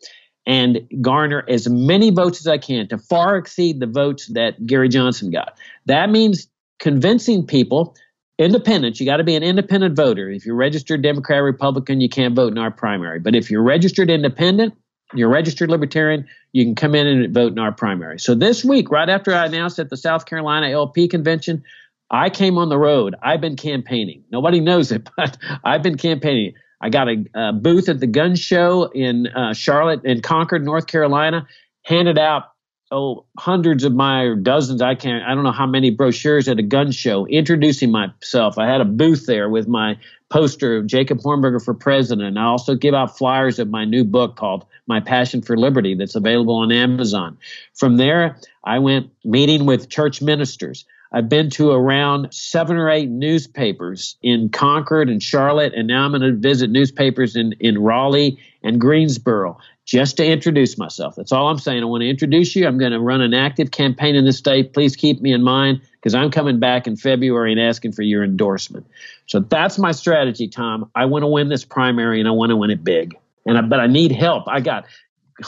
and 0.45 0.81
garner 1.01 1.43
as 1.47 1.69
many 1.69 2.09
votes 2.09 2.39
as 2.39 2.47
I 2.47 2.57
can 2.57 2.88
to 2.88 2.97
far 2.97 3.38
exceed 3.38 3.79
the 3.79 3.85
votes 3.88 4.27
that 4.27 4.65
Gary 4.65 4.89
Johnson 4.89 5.29
got. 5.29 5.57
That 5.85 6.09
means 6.09 6.47
convincing 6.79 7.45
people, 7.45 7.95
independents, 8.39 8.99
you 8.99 9.06
got 9.06 9.17
to 9.17 9.23
be 9.23 9.36
an 9.36 9.43
independent 9.43 9.95
voter. 9.95 10.30
If 10.30 10.45
you're 10.45 10.56
registered 10.56 11.02
Democrat, 11.04 11.43
Republican, 11.43 12.02
you 12.02 12.10
can't 12.10 12.36
vote 12.36 12.52
in 12.52 12.58
our 12.58 12.71
primary. 12.71 13.19
But 13.19 13.36
if 13.36 13.52
you're 13.52 13.62
registered 13.62 14.10
independent, 14.10 14.73
you're 15.13 15.30
registered 15.30 15.69
libertarian, 15.69 16.25
you 16.54 16.63
can 16.63 16.73
come 16.73 16.95
in 16.95 17.06
and 17.06 17.34
vote 17.34 17.52
in 17.52 17.60
our 17.60 17.71
primary. 17.71 18.19
So 18.19 18.34
this 18.34 18.63
week, 18.63 18.89
right 18.89 19.10
after 19.10 19.34
I 19.34 19.45
announced 19.45 19.78
at 19.78 19.89
the 19.89 19.97
South 19.97 20.25
Carolina 20.25 20.69
LP 20.69 21.08
convention, 21.08 21.63
I 22.12 22.30
came 22.30 22.58
on 22.58 22.69
the 22.69 22.78
road. 22.78 23.15
I've 23.21 23.41
been 23.41 23.56
campaigning. 23.56 24.23
Nobody 24.32 24.60
knows 24.62 24.91
it, 24.91 25.08
but 25.17 25.38
I've 25.63 25.84
been 25.84 25.97
campaigning. 25.97 26.54
I 26.82 26.89
got 26.89 27.10
a, 27.10 27.25
a 27.36 27.54
booth 27.54 27.89
at 27.89 27.99
the 27.99 28.08
gun 28.08 28.36
show 28.36 28.86
in 28.93 29.28
uh, 29.28 29.54
Charlotte 29.54 30.06
in 30.06 30.21
Concord, 30.21 30.63
North 30.63 30.88
Carolina. 30.88 31.45
Handed 31.84 32.17
out 32.17 32.52
oh 32.91 33.25
hundreds 33.38 33.84
of 33.84 33.93
my 33.93 34.36
dozens 34.41 34.82
I 34.82 34.95
can't 34.95 35.23
I 35.23 35.36
don't 35.36 35.43
know 35.43 35.52
how 35.52 35.67
many 35.67 35.91
brochures 35.91 36.47
at 36.47 36.60
a 36.60 36.63
gun 36.63 36.91
show 36.91 37.28
introducing 37.28 37.91
myself. 37.91 38.58
I 38.58 38.67
had 38.67 38.82
a 38.82 38.86
booth 38.86 39.25
there 39.25 39.49
with 39.49 39.67
my 39.67 39.97
poster 40.30 40.78
of 40.78 40.88
Jacob 40.88 41.19
Hornberger 41.19 41.63
for 41.63 41.73
president. 41.73 42.38
I 42.38 42.43
also 42.43 42.75
give 42.75 42.93
out 42.93 43.17
flyers 43.17 43.60
of 43.60 43.69
my 43.69 43.86
new 43.86 44.04
book 44.04 44.36
called 44.36 44.65
My 44.88 44.99
Passion 44.99 45.41
for 45.41 45.58
Liberty 45.58 45.95
that's 45.95 46.15
available 46.15 46.56
on 46.56 46.71
Amazon. 46.71 47.38
From 47.73 47.97
there, 47.97 48.39
I 48.63 48.80
went 48.80 49.10
meeting 49.23 49.65
with 49.65 49.89
church 49.89 50.21
ministers. 50.21 50.86
I've 51.12 51.28
been 51.28 51.50
to 51.52 51.72
around 51.72 52.32
seven 52.34 52.78
or 52.78 52.89
eight 52.89 53.10
newspapers 53.10 54.15
in 54.22 54.50
Concord 54.50 55.10
and 55.10 55.22
Charlotte, 55.22 55.74
and 55.74 55.88
now 55.88 56.06
I'm 56.06 56.12
going 56.12 56.22
to 56.22 56.34
visit 56.34 56.69
newspapers 56.69 57.36
in, 57.36 57.54
in 57.60 57.80
Raleigh 57.80 58.38
and 58.63 58.80
Greensboro 58.80 59.58
just 59.86 60.17
to 60.17 60.26
introduce 60.26 60.78
myself. 60.78 61.15
That's 61.15 61.32
all 61.32 61.48
I'm 61.48 61.58
saying. 61.58 61.82
I 61.82 61.86
want 61.86 62.02
to 62.02 62.10
introduce 62.10 62.56
you. 62.56 62.67
I'm 62.67 62.78
going 62.78 62.91
to 62.91 63.00
run 63.00 63.22
an 63.22 63.34
active 63.34 63.72
campaign 63.72 64.15
in 64.15 64.24
the 64.24 64.34
state. 64.34 64.72
Please 64.74 64.95
keep 64.95 65.19
me 65.19 65.34
in 65.34 65.41
mind 65.41 65.82
because 65.93 66.13
I'm 66.13 66.30
coming 66.30 66.60
back 66.60 66.86
in 66.86 66.95
February 66.95 67.52
and 67.52 67.60
asking 67.60 67.93
for 67.93 68.04
your 68.04 68.24
endorsement. 68.24 68.86
So 69.26 69.39
that's 69.39 69.80
my 69.80 69.91
strategy, 69.91 70.48
Tom. 70.48 70.91
I 70.93 71.06
want 71.06 71.24
to 71.24 71.28
win 71.28 71.50
this 71.50 71.65
primary 71.65 72.19
and 72.19 72.28
I 72.28 72.32
want 72.32 72.52
to 72.52 72.56
win 72.56 72.69
it 72.69 72.84
big. 72.84 73.17
And 73.48 73.58
I, 73.58 73.62
but 73.62 73.80
I 73.80 73.88
need 73.88 74.12
help. 74.12 74.43
I 74.48 74.60
got 74.60 74.86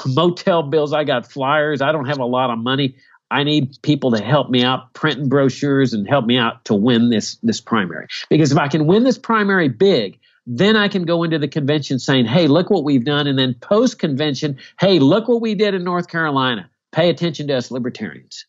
motel 0.08 0.63
bills. 0.63 0.91
I 0.91 1.04
got 1.04 1.32
flyers. 1.32 1.82
I 1.82 1.91
don't 1.91 2.06
have 2.06 2.19
a 2.19 2.26
lot 2.26 2.50
of 2.50 2.58
money. 2.58 2.95
I 3.32 3.44
need 3.44 3.82
people 3.82 4.12
to 4.12 4.22
help 4.22 4.50
me 4.50 4.63
out 4.63 4.94
printing 4.94 5.30
brochures 5.30 5.94
and 5.94 6.08
help 6.08 6.26
me 6.26 6.38
out 6.38 6.63
to 6.65 6.74
win 6.74 7.10
this 7.10 7.38
this 7.41 7.62
primary. 7.62 8.08
Because 8.30 8.52
if 8.52 8.58
I 8.58 8.67
can 8.67 8.86
win 8.86 9.04
this 9.04 9.17
primary 9.17 9.70
big, 9.70 10.20
then 10.46 10.76
I 10.76 10.88
can 10.88 11.06
go 11.06 11.24
into 11.24 11.39
the 11.39 11.48
convention 11.48 11.98
saying, 11.98 12.26
"Hey, 12.26 12.48
look 12.48 12.70
what 12.70 12.84
we've 12.84 13.06
done," 13.06 13.28
and 13.28 13.39
then 13.39 13.56
post 13.62 14.00
convention, 14.00 14.58
"Hey, 14.80 15.00
look 15.00 15.28
what 15.28 15.41
we 15.41 15.56
did 15.56 15.74
in 15.74 15.84
North 15.84 16.10
Carolina. 16.10 16.70
Pay 16.91 17.10
attention 17.10 17.48
to 17.48 17.54
us 17.56 17.72
libertarians." 17.72 18.46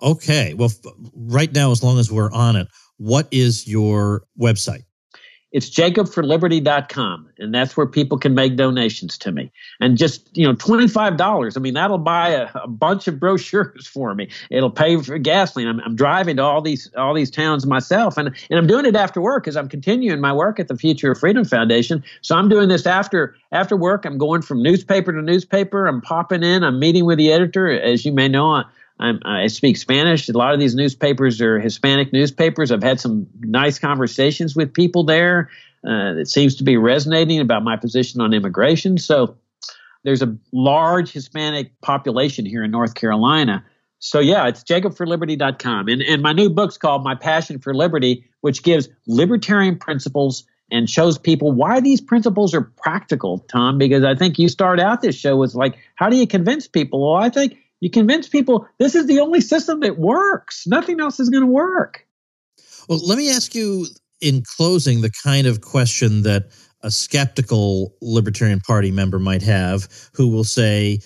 Okay. 0.00 0.54
Well, 0.54 0.70
right 1.14 1.52
now, 1.52 1.72
as 1.72 1.82
long 1.82 1.98
as 1.98 2.10
we're 2.10 2.32
on 2.32 2.56
it, 2.56 2.68
what 2.98 3.26
is 3.30 3.66
your 3.66 4.22
website? 4.40 4.84
It's 5.54 5.70
jacobforliberty.com, 5.70 7.28
and 7.38 7.54
that's 7.54 7.76
where 7.76 7.86
people 7.86 8.18
can 8.18 8.34
make 8.34 8.56
donations 8.56 9.16
to 9.18 9.30
me. 9.30 9.52
And 9.78 9.96
just, 9.96 10.36
you 10.36 10.44
know, 10.44 10.54
$25, 10.54 11.56
I 11.56 11.60
mean, 11.60 11.74
that'll 11.74 11.98
buy 11.98 12.30
a, 12.30 12.48
a 12.56 12.66
bunch 12.66 13.06
of 13.06 13.20
brochures 13.20 13.86
for 13.92 14.16
me. 14.16 14.28
It'll 14.50 14.68
pay 14.68 15.00
for 15.00 15.16
gasoline. 15.16 15.68
I'm, 15.68 15.78
I'm, 15.78 15.94
driving 15.94 16.38
to 16.38 16.42
all 16.42 16.60
these 16.60 16.90
all 16.96 17.14
these 17.14 17.30
towns 17.30 17.66
myself, 17.66 18.18
and, 18.18 18.34
and 18.50 18.58
I'm 18.58 18.66
doing 18.66 18.84
it 18.84 18.96
after 18.96 19.20
work 19.20 19.44
because 19.44 19.56
I'm 19.56 19.68
continuing 19.68 20.20
my 20.20 20.32
work 20.32 20.58
at 20.58 20.66
the 20.66 20.76
Future 20.76 21.12
of 21.12 21.20
Freedom 21.20 21.44
Foundation. 21.44 22.02
So 22.20 22.34
I'm 22.34 22.48
doing 22.48 22.68
this 22.68 22.84
after 22.84 23.36
after 23.52 23.76
work. 23.76 24.04
I'm 24.04 24.18
going 24.18 24.42
from 24.42 24.60
newspaper 24.60 25.12
to 25.12 25.22
newspaper. 25.22 25.86
I'm 25.86 26.00
popping 26.00 26.42
in. 26.42 26.64
I'm 26.64 26.80
meeting 26.80 27.04
with 27.04 27.18
the 27.18 27.30
editor. 27.30 27.70
As 27.70 28.04
you 28.04 28.10
may 28.10 28.26
know, 28.26 28.64
I'm, 28.98 29.20
i 29.24 29.46
speak 29.48 29.76
Spanish. 29.76 30.28
A 30.28 30.32
lot 30.32 30.54
of 30.54 30.60
these 30.60 30.74
newspapers 30.74 31.40
are 31.40 31.58
Hispanic 31.58 32.12
newspapers. 32.12 32.70
I've 32.70 32.82
had 32.82 33.00
some 33.00 33.26
nice 33.40 33.78
conversations 33.78 34.54
with 34.54 34.72
people 34.72 35.04
there. 35.04 35.50
Uh, 35.86 36.14
that 36.14 36.28
seems 36.28 36.54
to 36.56 36.64
be 36.64 36.78
resonating 36.78 37.40
about 37.40 37.62
my 37.62 37.76
position 37.76 38.22
on 38.22 38.32
immigration. 38.32 38.96
So 38.96 39.36
there's 40.02 40.22
a 40.22 40.34
large 40.50 41.12
Hispanic 41.12 41.78
population 41.82 42.46
here 42.46 42.64
in 42.64 42.70
North 42.70 42.94
Carolina. 42.94 43.62
So 43.98 44.18
yeah, 44.18 44.46
it's 44.48 44.62
jacobforliberty.com. 44.64 45.88
And, 45.88 46.02
and 46.02 46.22
my 46.22 46.32
new 46.32 46.48
book's 46.48 46.78
called 46.78 47.04
My 47.04 47.14
Passion 47.14 47.58
for 47.58 47.74
Liberty, 47.74 48.24
which 48.40 48.62
gives 48.62 48.88
libertarian 49.06 49.78
principles 49.78 50.44
and 50.70 50.88
shows 50.88 51.18
people 51.18 51.52
why 51.52 51.80
these 51.80 52.00
principles 52.00 52.54
are 52.54 52.62
practical, 52.62 53.40
Tom, 53.50 53.76
because 53.76 54.04
I 54.04 54.14
think 54.14 54.38
you 54.38 54.48
start 54.48 54.80
out 54.80 55.02
this 55.02 55.14
show 55.14 55.36
with 55.36 55.54
like, 55.54 55.76
how 55.96 56.08
do 56.08 56.16
you 56.16 56.26
convince 56.26 56.66
people? 56.66 57.02
Well, 57.12 57.22
I 57.22 57.28
think 57.28 57.58
You 57.84 57.90
convince 57.90 58.30
people 58.30 58.66
this 58.78 58.94
is 58.94 59.08
the 59.08 59.20
only 59.20 59.42
system 59.42 59.80
that 59.80 59.98
works. 59.98 60.66
Nothing 60.66 61.02
else 61.02 61.20
is 61.20 61.28
going 61.28 61.42
to 61.42 61.46
work. 61.46 62.06
Well, 62.88 62.98
let 63.06 63.18
me 63.18 63.30
ask 63.30 63.54
you 63.54 63.88
in 64.22 64.42
closing 64.56 65.02
the 65.02 65.12
kind 65.22 65.46
of 65.46 65.60
question 65.60 66.22
that 66.22 66.44
a 66.80 66.90
skeptical 66.90 67.94
Libertarian 68.00 68.60
Party 68.60 68.90
member 68.90 69.18
might 69.18 69.42
have 69.42 69.86
who 70.14 70.28
will 70.28 70.44
say, 70.44 71.00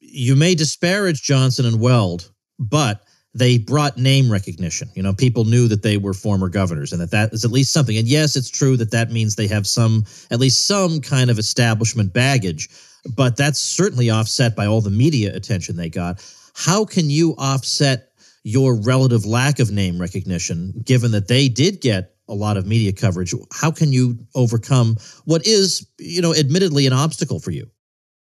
You 0.00 0.34
may 0.34 0.54
disparage 0.54 1.20
Johnson 1.20 1.66
and 1.66 1.78
Weld, 1.78 2.32
but 2.58 3.02
they 3.34 3.58
brought 3.58 3.98
name 3.98 4.32
recognition. 4.32 4.88
You 4.94 5.02
know, 5.02 5.12
people 5.12 5.44
knew 5.44 5.68
that 5.68 5.82
they 5.82 5.98
were 5.98 6.14
former 6.14 6.48
governors 6.48 6.90
and 6.90 7.02
that 7.02 7.10
that 7.10 7.34
is 7.34 7.44
at 7.44 7.50
least 7.50 7.70
something. 7.70 7.98
And 7.98 8.08
yes, 8.08 8.34
it's 8.34 8.48
true 8.48 8.78
that 8.78 8.92
that 8.92 9.10
means 9.10 9.36
they 9.36 9.48
have 9.48 9.66
some, 9.66 10.06
at 10.30 10.40
least 10.40 10.66
some 10.66 11.02
kind 11.02 11.28
of 11.28 11.38
establishment 11.38 12.14
baggage, 12.14 12.70
but 13.16 13.36
that's 13.36 13.58
certainly 13.58 14.10
offset 14.10 14.56
by 14.56 14.66
all 14.66 14.80
the 14.80 14.90
media 14.90 15.34
attention 15.34 15.76
they 15.76 15.90
got. 15.90 16.24
How 16.54 16.84
can 16.84 17.10
you 17.10 17.34
offset 17.36 18.10
your 18.44 18.74
relative 18.74 19.24
lack 19.24 19.58
of 19.58 19.70
name 19.70 20.00
recognition, 20.00 20.72
given 20.84 21.10
that 21.12 21.28
they 21.28 21.48
did 21.48 21.80
get 21.80 22.14
a 22.28 22.34
lot 22.34 22.56
of 22.56 22.66
media 22.66 22.92
coverage? 22.92 23.34
How 23.52 23.70
can 23.70 23.92
you 23.92 24.18
overcome 24.34 24.96
what 25.24 25.46
is, 25.46 25.86
you 25.98 26.22
know, 26.22 26.34
admittedly 26.34 26.86
an 26.86 26.92
obstacle 26.92 27.40
for 27.40 27.50
you? 27.50 27.70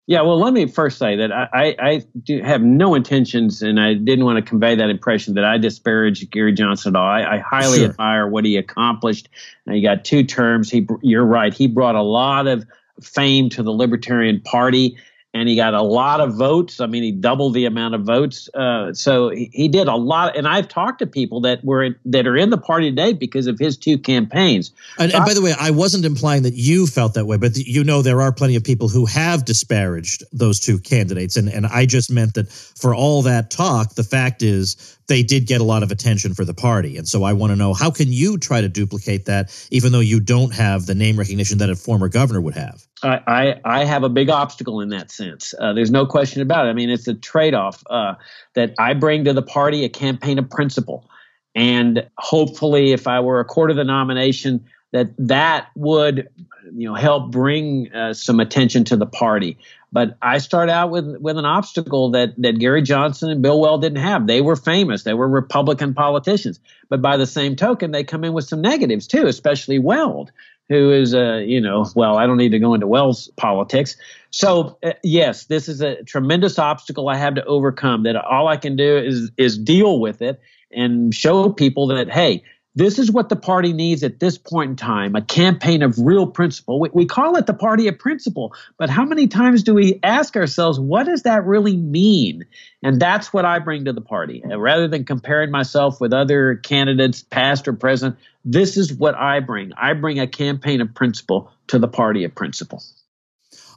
Yeah, 0.08 0.22
well, 0.22 0.38
let 0.38 0.52
me 0.52 0.66
first 0.66 0.98
say 0.98 1.14
that 1.16 1.30
I, 1.32 1.76
I, 1.78 2.04
do 2.24 2.42
have 2.42 2.60
no 2.60 2.96
intentions, 2.96 3.62
and 3.62 3.78
I 3.78 3.94
didn't 3.94 4.24
want 4.24 4.44
to 4.44 4.48
convey 4.48 4.74
that 4.74 4.90
impression 4.90 5.34
that 5.34 5.44
I 5.44 5.58
disparage 5.58 6.28
Gary 6.30 6.52
Johnson 6.52 6.96
at 6.96 6.98
all. 6.98 7.06
I, 7.06 7.36
I 7.36 7.38
highly 7.38 7.78
sure. 7.78 7.90
admire 7.90 8.26
what 8.26 8.44
he 8.44 8.56
accomplished. 8.56 9.28
And 9.64 9.76
he 9.76 9.80
got 9.80 10.04
two 10.04 10.24
terms. 10.24 10.70
He, 10.70 10.88
you're 11.02 11.24
right. 11.24 11.54
He 11.54 11.68
brought 11.68 11.94
a 11.94 12.02
lot 12.02 12.48
of 12.48 12.66
fame 13.00 13.48
to 13.50 13.62
the 13.62 13.72
Libertarian 13.72 14.40
Party 14.40 14.96
and 15.34 15.48
he 15.48 15.56
got 15.56 15.72
a 15.72 15.82
lot 15.82 16.20
of 16.20 16.34
votes. 16.34 16.80
I 16.80 16.86
mean, 16.86 17.02
he 17.02 17.10
doubled 17.10 17.54
the 17.54 17.64
amount 17.64 17.94
of 17.94 18.02
votes. 18.02 18.50
Uh, 18.52 18.92
so 18.92 19.30
he, 19.30 19.50
he, 19.52 19.68
did 19.68 19.88
a 19.88 19.94
lot. 19.94 20.36
And 20.36 20.46
I've 20.46 20.68
talked 20.68 20.98
to 20.98 21.06
people 21.06 21.40
that 21.42 21.64
were 21.64 21.96
that 22.04 22.26
are 22.26 22.36
in 22.36 22.50
the 22.50 22.58
party 22.58 22.90
today 22.90 23.14
because 23.14 23.46
of 23.46 23.58
his 23.58 23.78
two 23.78 23.96
campaigns. 23.96 24.72
And, 24.98 25.12
and 25.12 25.24
by 25.24 25.32
the 25.32 25.40
way, 25.40 25.54
I 25.58 25.70
wasn't 25.70 26.04
implying 26.04 26.42
that 26.42 26.54
you 26.54 26.86
felt 26.86 27.14
that 27.14 27.26
way, 27.26 27.38
but 27.38 27.56
you 27.56 27.82
know 27.82 28.02
there 28.02 28.20
are 28.20 28.32
plenty 28.32 28.56
of 28.56 28.64
people 28.64 28.88
who 28.88 29.06
have 29.06 29.44
disparaged 29.44 30.22
those 30.32 30.60
two 30.60 30.78
candidates, 30.78 31.36
and 31.36 31.48
and 31.48 31.66
I 31.66 31.86
just 31.86 32.10
meant 32.10 32.34
that 32.34 32.50
for 32.50 32.94
all 32.94 33.22
that 33.22 33.50
talk, 33.50 33.94
the 33.94 34.04
fact 34.04 34.42
is 34.42 34.98
they 35.12 35.22
did 35.22 35.46
get 35.46 35.60
a 35.60 35.64
lot 35.64 35.82
of 35.82 35.90
attention 35.90 36.32
for 36.32 36.42
the 36.42 36.54
party. 36.54 36.96
And 36.96 37.06
so 37.06 37.22
I 37.22 37.34
want 37.34 37.50
to 37.50 37.56
know 37.56 37.74
how 37.74 37.90
can 37.90 38.10
you 38.10 38.38
try 38.38 38.62
to 38.62 38.68
duplicate 38.68 39.26
that, 39.26 39.50
even 39.70 39.92
though 39.92 40.00
you 40.00 40.20
don't 40.20 40.54
have 40.54 40.86
the 40.86 40.94
name 40.94 41.18
recognition 41.18 41.58
that 41.58 41.68
a 41.68 41.76
former 41.76 42.08
governor 42.08 42.40
would 42.40 42.54
have? 42.54 42.86
I, 43.02 43.60
I, 43.62 43.84
have 43.84 44.04
a 44.04 44.08
big 44.08 44.30
obstacle 44.30 44.80
in 44.80 44.88
that 44.88 45.10
sense. 45.10 45.54
Uh, 45.58 45.74
there's 45.74 45.90
no 45.90 46.06
question 46.06 46.40
about 46.40 46.66
it. 46.66 46.70
I 46.70 46.72
mean, 46.72 46.88
it's 46.88 47.06
a 47.08 47.14
trade 47.14 47.52
off 47.52 47.82
uh, 47.90 48.14
that 48.54 48.74
I 48.78 48.94
bring 48.94 49.24
to 49.24 49.34
the 49.34 49.42
party 49.42 49.84
a 49.84 49.90
campaign 49.90 50.38
of 50.38 50.48
principle. 50.48 51.10
And 51.54 52.08
hopefully, 52.16 52.92
if 52.92 53.06
I 53.06 53.20
were 53.20 53.40
a 53.40 53.44
quarter 53.44 53.72
of 53.72 53.76
the 53.76 53.84
nomination, 53.84 54.64
that 54.92 55.10
that 55.18 55.68
would 55.74 56.28
you 56.72 56.88
know 56.88 56.94
help 56.94 57.32
bring 57.32 57.92
uh, 57.92 58.14
some 58.14 58.40
attention 58.40 58.84
to 58.84 58.96
the 58.96 59.06
party. 59.06 59.58
But 59.90 60.16
I 60.22 60.38
start 60.38 60.70
out 60.70 60.90
with 60.90 61.16
with 61.18 61.36
an 61.36 61.44
obstacle 61.44 62.10
that 62.12 62.34
that 62.38 62.58
Gary 62.58 62.82
Johnson 62.82 63.30
and 63.30 63.42
Bill 63.42 63.60
Weld 63.60 63.82
didn't 63.82 64.02
have. 64.02 64.26
They 64.26 64.40
were 64.40 64.56
famous. 64.56 65.02
They 65.02 65.14
were 65.14 65.28
Republican 65.28 65.92
politicians. 65.94 66.60
But 66.88 67.02
by 67.02 67.16
the 67.16 67.26
same 67.26 67.56
token, 67.56 67.90
they 67.90 68.04
come 68.04 68.24
in 68.24 68.32
with 68.32 68.44
some 68.44 68.62
negatives 68.62 69.06
too, 69.06 69.26
especially 69.26 69.78
Weld, 69.78 70.30
who 70.68 70.92
is 70.92 71.12
a 71.14 71.34
uh, 71.34 71.38
you 71.38 71.60
know 71.60 71.86
well 71.94 72.16
I 72.16 72.26
don't 72.26 72.38
need 72.38 72.52
to 72.52 72.58
go 72.58 72.74
into 72.74 72.86
Weld's 72.86 73.28
politics. 73.36 73.96
So 74.30 74.78
uh, 74.82 74.92
yes, 75.02 75.46
this 75.46 75.68
is 75.68 75.80
a 75.80 76.02
tremendous 76.04 76.58
obstacle 76.58 77.08
I 77.08 77.16
have 77.16 77.34
to 77.34 77.44
overcome. 77.44 78.04
That 78.04 78.16
all 78.16 78.48
I 78.48 78.56
can 78.56 78.76
do 78.76 78.96
is 78.96 79.30
is 79.36 79.58
deal 79.58 80.00
with 80.00 80.22
it 80.22 80.40
and 80.70 81.14
show 81.14 81.50
people 81.50 81.88
that 81.88 82.10
hey 82.10 82.44
this 82.74 82.98
is 82.98 83.10
what 83.10 83.28
the 83.28 83.36
party 83.36 83.72
needs 83.72 84.02
at 84.02 84.18
this 84.18 84.38
point 84.38 84.70
in 84.70 84.76
time 84.76 85.14
a 85.14 85.22
campaign 85.22 85.82
of 85.82 85.98
real 85.98 86.26
principle. 86.26 86.80
We, 86.80 86.88
we, 86.92 87.06
call 87.06 87.36
it 87.36 87.46
the 87.46 87.54
party 87.54 87.88
of 87.88 87.98
principle, 87.98 88.54
but 88.78 88.88
how 88.88 89.04
many 89.04 89.26
times 89.26 89.62
do 89.62 89.74
we 89.74 90.00
ask 90.02 90.36
ourselves, 90.36 90.80
what 90.80 91.04
does 91.04 91.22
that 91.22 91.44
really 91.44 91.76
mean? 91.76 92.44
And 92.82 93.00
that's 93.00 93.32
what 93.32 93.44
I 93.44 93.58
bring 93.58 93.84
to 93.84 93.92
the 93.92 94.00
party. 94.00 94.42
Rather 94.44 94.88
than 94.88 95.04
comparing 95.04 95.50
myself 95.50 96.00
with 96.00 96.12
other 96.12 96.56
candidates, 96.56 97.22
past 97.22 97.68
or 97.68 97.74
present, 97.74 98.16
this 98.44 98.76
is 98.76 98.92
what 98.92 99.14
I 99.14 99.40
bring. 99.40 99.72
I 99.74 99.92
bring 99.92 100.18
a 100.18 100.26
campaign 100.26 100.80
of 100.80 100.94
principle 100.94 101.50
to 101.68 101.78
the 101.78 101.88
party 101.88 102.24
of 102.24 102.34
principle. 102.34 102.82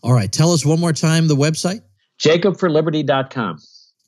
All 0.02 0.14
right. 0.14 0.32
Tell 0.32 0.52
us 0.52 0.66
one 0.66 0.80
more 0.80 0.94
time 0.94 1.28
the 1.28 1.36
website 1.36 1.82
jacobforliberty.com. 2.20 3.60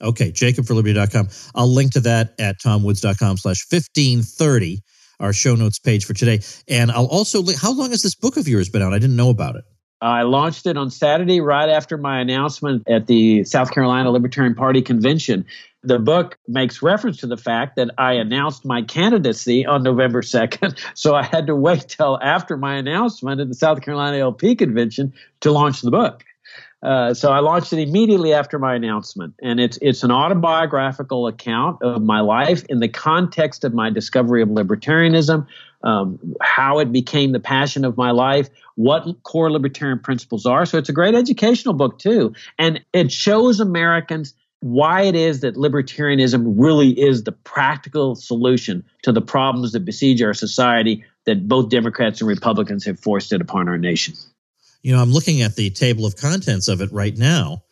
Okay, 0.01 0.31
jacobforliberty.com. 0.31 1.29
I'll 1.55 1.73
link 1.73 1.93
to 1.93 1.99
that 2.01 2.33
at 2.39 2.59
tomwoods.com 2.59 3.37
slash 3.37 3.65
1530, 3.69 4.81
our 5.19 5.33
show 5.33 5.55
notes 5.55 5.79
page 5.79 6.05
for 6.05 6.13
today. 6.13 6.41
And 6.67 6.91
I'll 6.91 7.07
also 7.07 7.43
how 7.59 7.73
long 7.73 7.91
has 7.91 8.01
this 8.01 8.15
book 8.15 8.37
of 8.37 8.47
yours 8.47 8.69
been 8.69 8.81
out? 8.81 8.93
I 8.93 8.99
didn't 8.99 9.15
know 9.15 9.29
about 9.29 9.55
it. 9.55 9.65
I 9.99 10.21
launched 10.21 10.67
it 10.67 10.77
on 10.77 10.91
Saturday 10.91 11.41
right 11.41 11.69
after 11.69 11.97
my 11.97 12.19
announcement 12.19 12.83
at 12.87 13.07
the 13.07 13.43
South 13.45 13.71
Carolina 13.71 14.11
Libertarian 14.11 14.53
Party 14.53 14.81
convention. 14.81 15.45
The 15.81 15.97
book 15.97 16.37
makes 16.47 16.81
reference 16.83 17.17
to 17.17 17.27
the 17.27 17.37
fact 17.37 17.77
that 17.77 17.89
I 17.97 18.13
announced 18.13 18.65
my 18.65 18.83
candidacy 18.83 19.65
on 19.65 19.83
November 19.83 20.21
2nd. 20.21 20.77
So 20.93 21.15
I 21.15 21.23
had 21.23 21.47
to 21.47 21.55
wait 21.55 21.87
till 21.87 22.19
after 22.21 22.57
my 22.57 22.75
announcement 22.75 23.39
at 23.39 23.47
the 23.47 23.53
South 23.55 23.81
Carolina 23.81 24.17
LP 24.17 24.55
convention 24.55 25.13
to 25.41 25.51
launch 25.51 25.81
the 25.81 25.91
book. 25.91 26.23
Uh, 26.83 27.13
so 27.13 27.31
I 27.31 27.39
launched 27.39 27.73
it 27.73 27.79
immediately 27.79 28.33
after 28.33 28.59
my 28.59 28.75
announcement, 28.75 29.33
and 29.41 29.59
it's 29.59 29.79
it's 29.81 30.03
an 30.03 30.11
autobiographical 30.11 31.25
account 31.25 31.81
of 31.81 32.03
my 32.03 32.19
life 32.19 32.63
in 32.69 32.79
the 32.79 32.87
context 32.87 33.63
of 33.63 33.73
my 33.73 33.89
discovery 33.89 34.43
of 34.43 34.49
libertarianism, 34.49 35.47
um, 35.83 36.35
how 36.39 36.77
it 36.77 36.91
became 36.91 37.31
the 37.31 37.39
passion 37.39 37.83
of 37.83 37.97
my 37.97 38.11
life, 38.11 38.49
what 38.75 39.05
core 39.23 39.51
libertarian 39.51 39.99
principles 39.99 40.45
are. 40.45 40.67
So 40.67 40.77
it's 40.77 40.89
a 40.89 40.93
great 40.93 41.15
educational 41.15 41.73
book 41.73 41.97
too, 41.97 42.33
and 42.59 42.83
it 42.93 43.11
shows 43.11 43.59
Americans 43.59 44.35
why 44.59 45.03
it 45.03 45.15
is 45.15 45.41
that 45.41 45.55
libertarianism 45.55 46.53
really 46.57 46.89
is 46.89 47.23
the 47.23 47.31
practical 47.31 48.15
solution 48.15 48.83
to 49.01 49.11
the 49.11 49.21
problems 49.21 49.71
that 49.71 49.85
besiege 49.85 50.21
our 50.21 50.33
society 50.33 51.03
that 51.25 51.47
both 51.47 51.69
Democrats 51.69 52.21
and 52.21 52.27
Republicans 52.27 52.85
have 52.85 52.99
forced 52.99 53.33
it 53.33 53.41
upon 53.41 53.67
our 53.67 53.77
nation. 53.77 54.13
You 54.81 54.95
know, 54.95 55.01
I'm 55.01 55.11
looking 55.11 55.41
at 55.41 55.55
the 55.55 55.69
table 55.69 56.05
of 56.05 56.15
contents 56.15 56.67
of 56.67 56.81
it 56.81 56.91
right 56.91 57.17
now, 57.17 57.63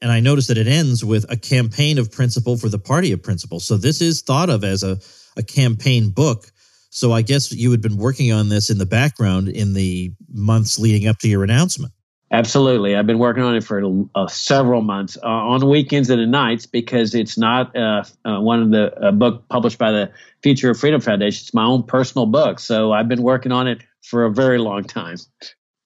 and 0.00 0.10
I 0.10 0.20
notice 0.20 0.46
that 0.48 0.58
it 0.58 0.66
ends 0.66 1.04
with 1.04 1.24
a 1.30 1.36
campaign 1.36 1.98
of 1.98 2.10
principle 2.10 2.56
for 2.56 2.68
the 2.68 2.78
party 2.78 3.12
of 3.12 3.22
principle. 3.22 3.60
So 3.60 3.76
this 3.76 4.00
is 4.00 4.22
thought 4.22 4.50
of 4.50 4.64
as 4.64 4.82
a, 4.82 4.98
a 5.36 5.42
campaign 5.42 6.10
book. 6.10 6.50
So 6.90 7.12
I 7.12 7.22
guess 7.22 7.52
you 7.52 7.70
had 7.70 7.80
been 7.80 7.96
working 7.96 8.32
on 8.32 8.48
this 8.48 8.68
in 8.68 8.78
the 8.78 8.86
background 8.86 9.48
in 9.48 9.72
the 9.72 10.12
months 10.32 10.78
leading 10.78 11.08
up 11.08 11.18
to 11.18 11.28
your 11.28 11.44
announcement. 11.44 11.92
Absolutely. 12.32 12.96
I've 12.96 13.06
been 13.06 13.18
working 13.18 13.42
on 13.42 13.54
it 13.54 13.62
for 13.62 13.82
uh, 14.14 14.26
several 14.26 14.80
months 14.80 15.18
uh, 15.22 15.26
on 15.26 15.68
weekends 15.68 16.08
and 16.08 16.20
at 16.20 16.28
nights 16.28 16.64
because 16.64 17.14
it's 17.14 17.36
not 17.36 17.76
uh, 17.76 18.04
uh 18.24 18.40
one 18.40 18.62
of 18.62 18.70
the 18.70 18.98
uh, 18.98 19.12
book 19.12 19.46
published 19.50 19.76
by 19.76 19.90
the 19.90 20.10
Future 20.42 20.70
of 20.70 20.80
Freedom 20.80 21.00
Foundation. 21.00 21.42
It's 21.42 21.52
my 21.52 21.64
own 21.64 21.82
personal 21.82 22.24
book. 22.24 22.58
So 22.58 22.90
I've 22.90 23.08
been 23.08 23.22
working 23.22 23.52
on 23.52 23.68
it 23.68 23.82
for 24.02 24.24
a 24.24 24.30
very 24.30 24.58
long 24.58 24.82
time. 24.82 25.18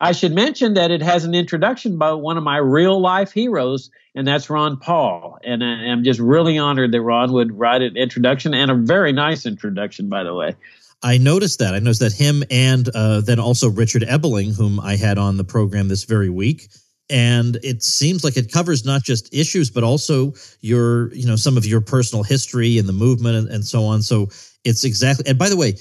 I 0.00 0.12
should 0.12 0.32
mention 0.32 0.74
that 0.74 0.90
it 0.90 1.00
has 1.00 1.24
an 1.24 1.34
introduction 1.34 1.96
by 1.96 2.12
one 2.12 2.36
of 2.36 2.44
my 2.44 2.58
real 2.58 3.00
life 3.00 3.32
heroes, 3.32 3.90
and 4.14 4.26
that's 4.26 4.50
Ron 4.50 4.76
Paul. 4.76 5.38
And 5.42 5.64
I'm 5.64 6.04
just 6.04 6.20
really 6.20 6.58
honored 6.58 6.92
that 6.92 7.00
Ron 7.00 7.32
would 7.32 7.56
write 7.58 7.82
an 7.82 7.96
introduction 7.96 8.52
and 8.52 8.70
a 8.70 8.74
very 8.74 9.12
nice 9.12 9.46
introduction, 9.46 10.08
by 10.08 10.22
the 10.22 10.34
way. 10.34 10.54
I 11.02 11.18
noticed 11.18 11.60
that. 11.60 11.74
I 11.74 11.78
noticed 11.78 12.00
that 12.00 12.12
him 12.12 12.42
and 12.50 12.88
uh, 12.94 13.20
then 13.20 13.38
also 13.38 13.70
Richard 13.70 14.02
Ebeling, 14.02 14.54
whom 14.54 14.80
I 14.80 14.96
had 14.96 15.18
on 15.18 15.36
the 15.36 15.44
program 15.44 15.88
this 15.88 16.04
very 16.04 16.30
week. 16.30 16.68
And 17.08 17.56
it 17.62 17.82
seems 17.82 18.24
like 18.24 18.36
it 18.36 18.50
covers 18.50 18.84
not 18.84 19.02
just 19.02 19.32
issues, 19.32 19.70
but 19.70 19.84
also 19.84 20.32
your, 20.60 21.14
you 21.14 21.26
know, 21.26 21.36
some 21.36 21.56
of 21.56 21.64
your 21.64 21.80
personal 21.80 22.24
history 22.24 22.78
and 22.78 22.88
the 22.88 22.92
movement 22.92 23.36
and, 23.36 23.48
and 23.48 23.64
so 23.64 23.84
on. 23.84 24.02
So 24.02 24.28
it's 24.64 24.84
exactly. 24.84 25.24
And 25.28 25.38
by 25.38 25.48
the 25.48 25.56
way, 25.56 25.74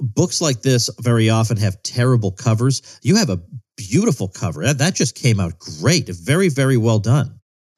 books 0.00 0.40
like 0.40 0.62
this 0.62 0.90
very 1.00 1.30
often 1.30 1.56
have 1.56 1.82
terrible 1.82 2.32
covers. 2.32 2.98
You 3.02 3.16
have 3.16 3.30
a 3.30 3.40
beautiful 3.76 4.28
cover. 4.28 4.64
That, 4.64 4.78
that 4.78 4.94
just 4.94 5.14
came 5.14 5.40
out 5.40 5.58
great. 5.58 6.08
Very, 6.08 6.48
very 6.48 6.76
well 6.76 6.98
done. 6.98 7.34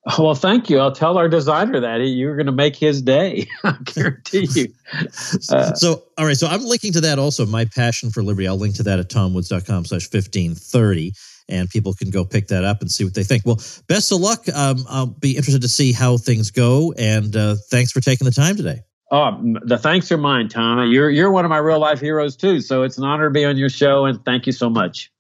Well, 0.19 0.35
thank 0.35 0.71
you. 0.71 0.79
I'll 0.79 0.93
tell 0.93 1.19
our 1.19 1.29
designer 1.29 1.79
that 1.79 1.97
you're 1.97 2.35
going 2.35 2.47
to 2.47 2.53
make 2.53 2.75
his 2.75 3.03
day. 3.03 3.47
I 3.65 3.77
guarantee 3.85 4.49
you. 4.55 4.69
Uh, 5.51 5.73
so, 5.75 6.03
all 6.19 6.27
right. 6.27 6.37
So 6.37 6.49
I'm 6.49 6.65
linking 6.65 6.93
to 6.95 7.01
that 7.03 7.21
also. 7.21 7.47
My 7.47 7.65
passion 7.65 8.11
for 8.11 8.25
liberty. 8.25 8.49
I'll 8.49 8.57
link 8.57 8.75
to 8.77 8.83
that 8.85 8.99
at 8.99 9.09
tomwoods.com 9.09 9.85
slash 9.85 10.13
1530 10.13 11.13
and 11.49 11.69
people 11.71 11.95
can 11.95 12.11
go 12.11 12.25
pick 12.25 12.49
that 12.49 12.65
up 12.65 12.81
and 12.81 12.91
see 12.91 13.05
what 13.05 13.15
they 13.15 13.23
think. 13.23 13.45
Well, 13.47 13.61
best 13.89 14.11
of 14.11 14.21
luck. 14.21 14.45
Um, 14.53 14.85
I'll 14.89 15.07
be 15.07 15.37
interested 15.37 15.63
to 15.63 15.69
see 15.69 15.93
how 15.93 16.17
things 16.17 16.51
go. 16.51 16.93
And 16.99 17.37
uh, 17.37 17.57
thanks 17.71 17.93
for 17.93 18.01
taking 18.01 18.25
the 18.25 18.33
time 18.33 18.57
today. 18.57 18.81
Oh, 19.11 19.39
the 19.65 19.77
thanks 19.77 20.13
are 20.13 20.19
mine, 20.19 20.49
Tom. 20.49 20.91
You're 20.91 21.11
you're 21.11 21.31
one 21.31 21.45
of 21.45 21.49
my 21.49 21.59
real 21.59 21.81
life 21.81 22.01
heroes 22.01 22.37
too. 22.37 22.61
So 22.61 22.83
it's 22.83 22.97
an 22.97 23.05
honor 23.05 23.25
to 23.25 23.31
be 23.31 23.45
on 23.45 23.57
your 23.57 23.69
show, 23.71 24.05
and 24.05 24.25
thank 24.25 24.47
you 24.47 24.53
so 24.53 24.71
much. 24.71 25.11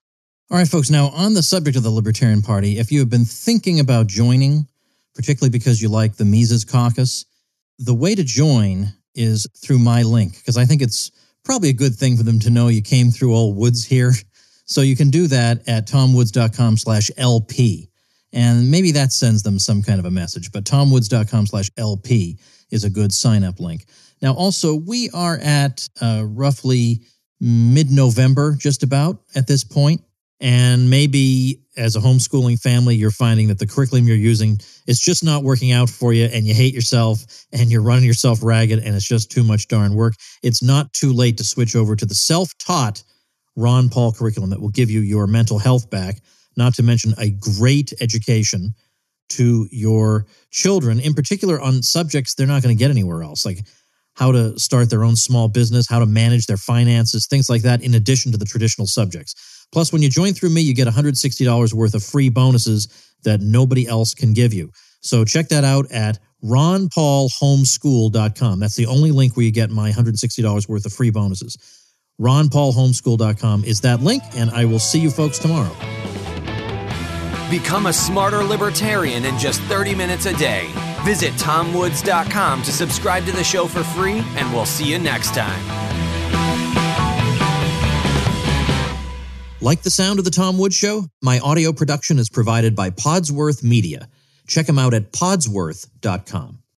All 0.50 0.58
right, 0.58 0.68
folks. 0.68 0.90
Now, 0.90 1.08
on 1.08 1.34
the 1.34 1.42
subject 1.42 1.76
of 1.76 1.82
the 1.82 1.90
Libertarian 1.90 2.42
Party, 2.42 2.78
if 2.78 2.92
you 2.92 3.00
have 3.00 3.10
been 3.10 3.24
thinking 3.24 3.80
about 3.80 4.06
joining, 4.06 4.66
particularly 5.14 5.50
because 5.50 5.82
you 5.82 5.88
like 5.88 6.16
the 6.16 6.24
Mises 6.24 6.64
Caucus. 6.64 7.26
The 7.78 7.94
way 7.94 8.14
to 8.14 8.24
join 8.24 8.92
is 9.14 9.46
through 9.56 9.78
my 9.78 10.02
link 10.02 10.36
because 10.36 10.56
I 10.56 10.64
think 10.64 10.82
it's 10.82 11.10
probably 11.44 11.70
a 11.70 11.74
good 11.74 11.94
thing 11.94 12.16
for 12.16 12.22
them 12.22 12.38
to 12.40 12.50
know 12.50 12.68
you 12.68 12.82
came 12.82 13.10
through 13.10 13.34
old 13.34 13.56
woods 13.56 13.84
here. 13.84 14.12
So 14.66 14.82
you 14.82 14.94
can 14.94 15.10
do 15.10 15.26
that 15.26 15.68
at 15.68 15.88
tomwoods.com 15.88 16.76
slash 16.76 17.10
LP. 17.16 17.88
And 18.32 18.70
maybe 18.70 18.92
that 18.92 19.10
sends 19.10 19.42
them 19.42 19.58
some 19.58 19.82
kind 19.82 19.98
of 19.98 20.04
a 20.04 20.12
message, 20.12 20.52
but 20.52 20.62
tomwoods.com 20.62 21.46
slash 21.46 21.72
LP 21.76 22.38
is 22.70 22.84
a 22.84 22.90
good 22.90 23.12
sign 23.12 23.44
up 23.44 23.60
link. 23.60 23.86
Now, 24.22 24.34
also, 24.34 24.74
we 24.74 25.10
are 25.10 25.38
at 25.38 25.88
uh, 26.00 26.24
roughly 26.26 27.00
mid 27.40 27.90
November, 27.90 28.54
just 28.58 28.82
about 28.82 29.22
at 29.34 29.46
this 29.46 29.64
point. 29.64 30.02
And 30.42 30.88
maybe 30.88 31.60
as 31.76 31.96
a 31.96 32.00
homeschooling 32.00 32.58
family, 32.58 32.96
you're 32.96 33.10
finding 33.10 33.48
that 33.48 33.58
the 33.58 33.66
curriculum 33.66 34.06
you're 34.06 34.16
using 34.16 34.58
is 34.86 34.98
just 34.98 35.22
not 35.22 35.42
working 35.42 35.72
out 35.72 35.90
for 35.90 36.14
you 36.14 36.24
and 36.24 36.46
you 36.46 36.54
hate 36.54 36.72
yourself 36.72 37.24
and 37.52 37.70
you're 37.70 37.82
running 37.82 38.04
yourself 38.04 38.42
ragged 38.42 38.78
and 38.78 38.94
it's 38.94 39.06
just 39.06 39.30
too 39.30 39.44
much 39.44 39.68
darn 39.68 39.94
work. 39.94 40.14
It's 40.42 40.62
not 40.62 40.92
too 40.94 41.12
late 41.12 41.36
to 41.38 41.44
switch 41.44 41.76
over 41.76 41.94
to 41.94 42.06
the 42.06 42.14
self 42.14 42.56
taught 42.58 43.02
Ron 43.56 43.90
Paul 43.90 44.12
curriculum 44.12 44.50
that 44.50 44.60
will 44.60 44.70
give 44.70 44.90
you 44.90 45.00
your 45.00 45.26
mental 45.26 45.58
health 45.58 45.90
back, 45.90 46.20
not 46.56 46.74
to 46.74 46.82
mention 46.82 47.14
a 47.18 47.30
great 47.30 47.92
education 48.00 48.74
to 49.30 49.66
your 49.70 50.26
children, 50.50 51.00
in 51.00 51.14
particular 51.14 51.58
on 51.60 51.82
subjects 51.82 52.34
they're 52.34 52.46
not 52.46 52.62
going 52.62 52.76
to 52.76 52.78
get 52.78 52.90
anywhere 52.90 53.22
else, 53.22 53.46
like 53.46 53.60
how 54.14 54.32
to 54.32 54.58
start 54.58 54.90
their 54.90 55.04
own 55.04 55.16
small 55.16 55.48
business, 55.48 55.88
how 55.88 55.98
to 55.98 56.06
manage 56.06 56.46
their 56.46 56.56
finances, 56.56 57.26
things 57.26 57.48
like 57.48 57.62
that, 57.62 57.82
in 57.82 57.94
addition 57.94 58.32
to 58.32 58.38
the 58.38 58.44
traditional 58.44 58.86
subjects. 58.86 59.66
Plus, 59.72 59.92
when 59.92 60.02
you 60.02 60.10
join 60.10 60.34
through 60.34 60.50
me, 60.50 60.60
you 60.60 60.74
get 60.74 60.88
$160 60.88 61.72
worth 61.72 61.94
of 61.94 62.02
free 62.02 62.28
bonuses 62.28 62.88
that 63.22 63.40
nobody 63.40 63.86
else 63.86 64.14
can 64.14 64.34
give 64.34 64.52
you. 64.52 64.70
So 65.00 65.24
check 65.24 65.48
that 65.48 65.64
out 65.64 65.90
at 65.90 66.18
ronpaulhomeschool.com. 66.44 68.60
That's 68.60 68.76
the 68.76 68.86
only 68.86 69.12
link 69.12 69.36
where 69.36 69.46
you 69.46 69.52
get 69.52 69.70
my 69.70 69.90
$160 69.90 70.68
worth 70.68 70.86
of 70.86 70.92
free 70.92 71.10
bonuses. 71.10 71.56
ronpaulhomeschool.com 72.20 73.64
is 73.64 73.80
that 73.82 74.02
link, 74.02 74.22
and 74.34 74.50
I 74.50 74.66
will 74.66 74.78
see 74.78 74.98
you 74.98 75.10
folks 75.10 75.38
tomorrow. 75.38 75.74
Become 77.50 77.86
a 77.86 77.92
smarter 77.92 78.44
libertarian 78.44 79.24
in 79.24 79.36
just 79.36 79.60
30 79.62 79.94
minutes 79.94 80.26
a 80.26 80.36
day. 80.36 80.70
Visit 81.04 81.32
tomwoods.com 81.34 82.62
to 82.62 82.72
subscribe 82.72 83.24
to 83.26 83.32
the 83.32 83.42
show 83.42 83.66
for 83.66 83.82
free, 83.82 84.22
and 84.36 84.52
we'll 84.52 84.64
see 84.64 84.88
you 84.88 84.98
next 84.98 85.34
time. 85.34 85.60
Like 89.60 89.82
the 89.82 89.90
sound 89.90 90.18
of 90.18 90.24
The 90.24 90.30
Tom 90.30 90.56
Woods 90.56 90.76
Show? 90.76 91.08
My 91.20 91.38
audio 91.40 91.72
production 91.72 92.18
is 92.18 92.30
provided 92.30 92.74
by 92.74 92.90
Podsworth 92.90 93.62
Media. 93.62 94.08
Check 94.46 94.66
them 94.66 94.78
out 94.78 94.94
at 94.94 95.12
podsworth.com. 95.12 96.59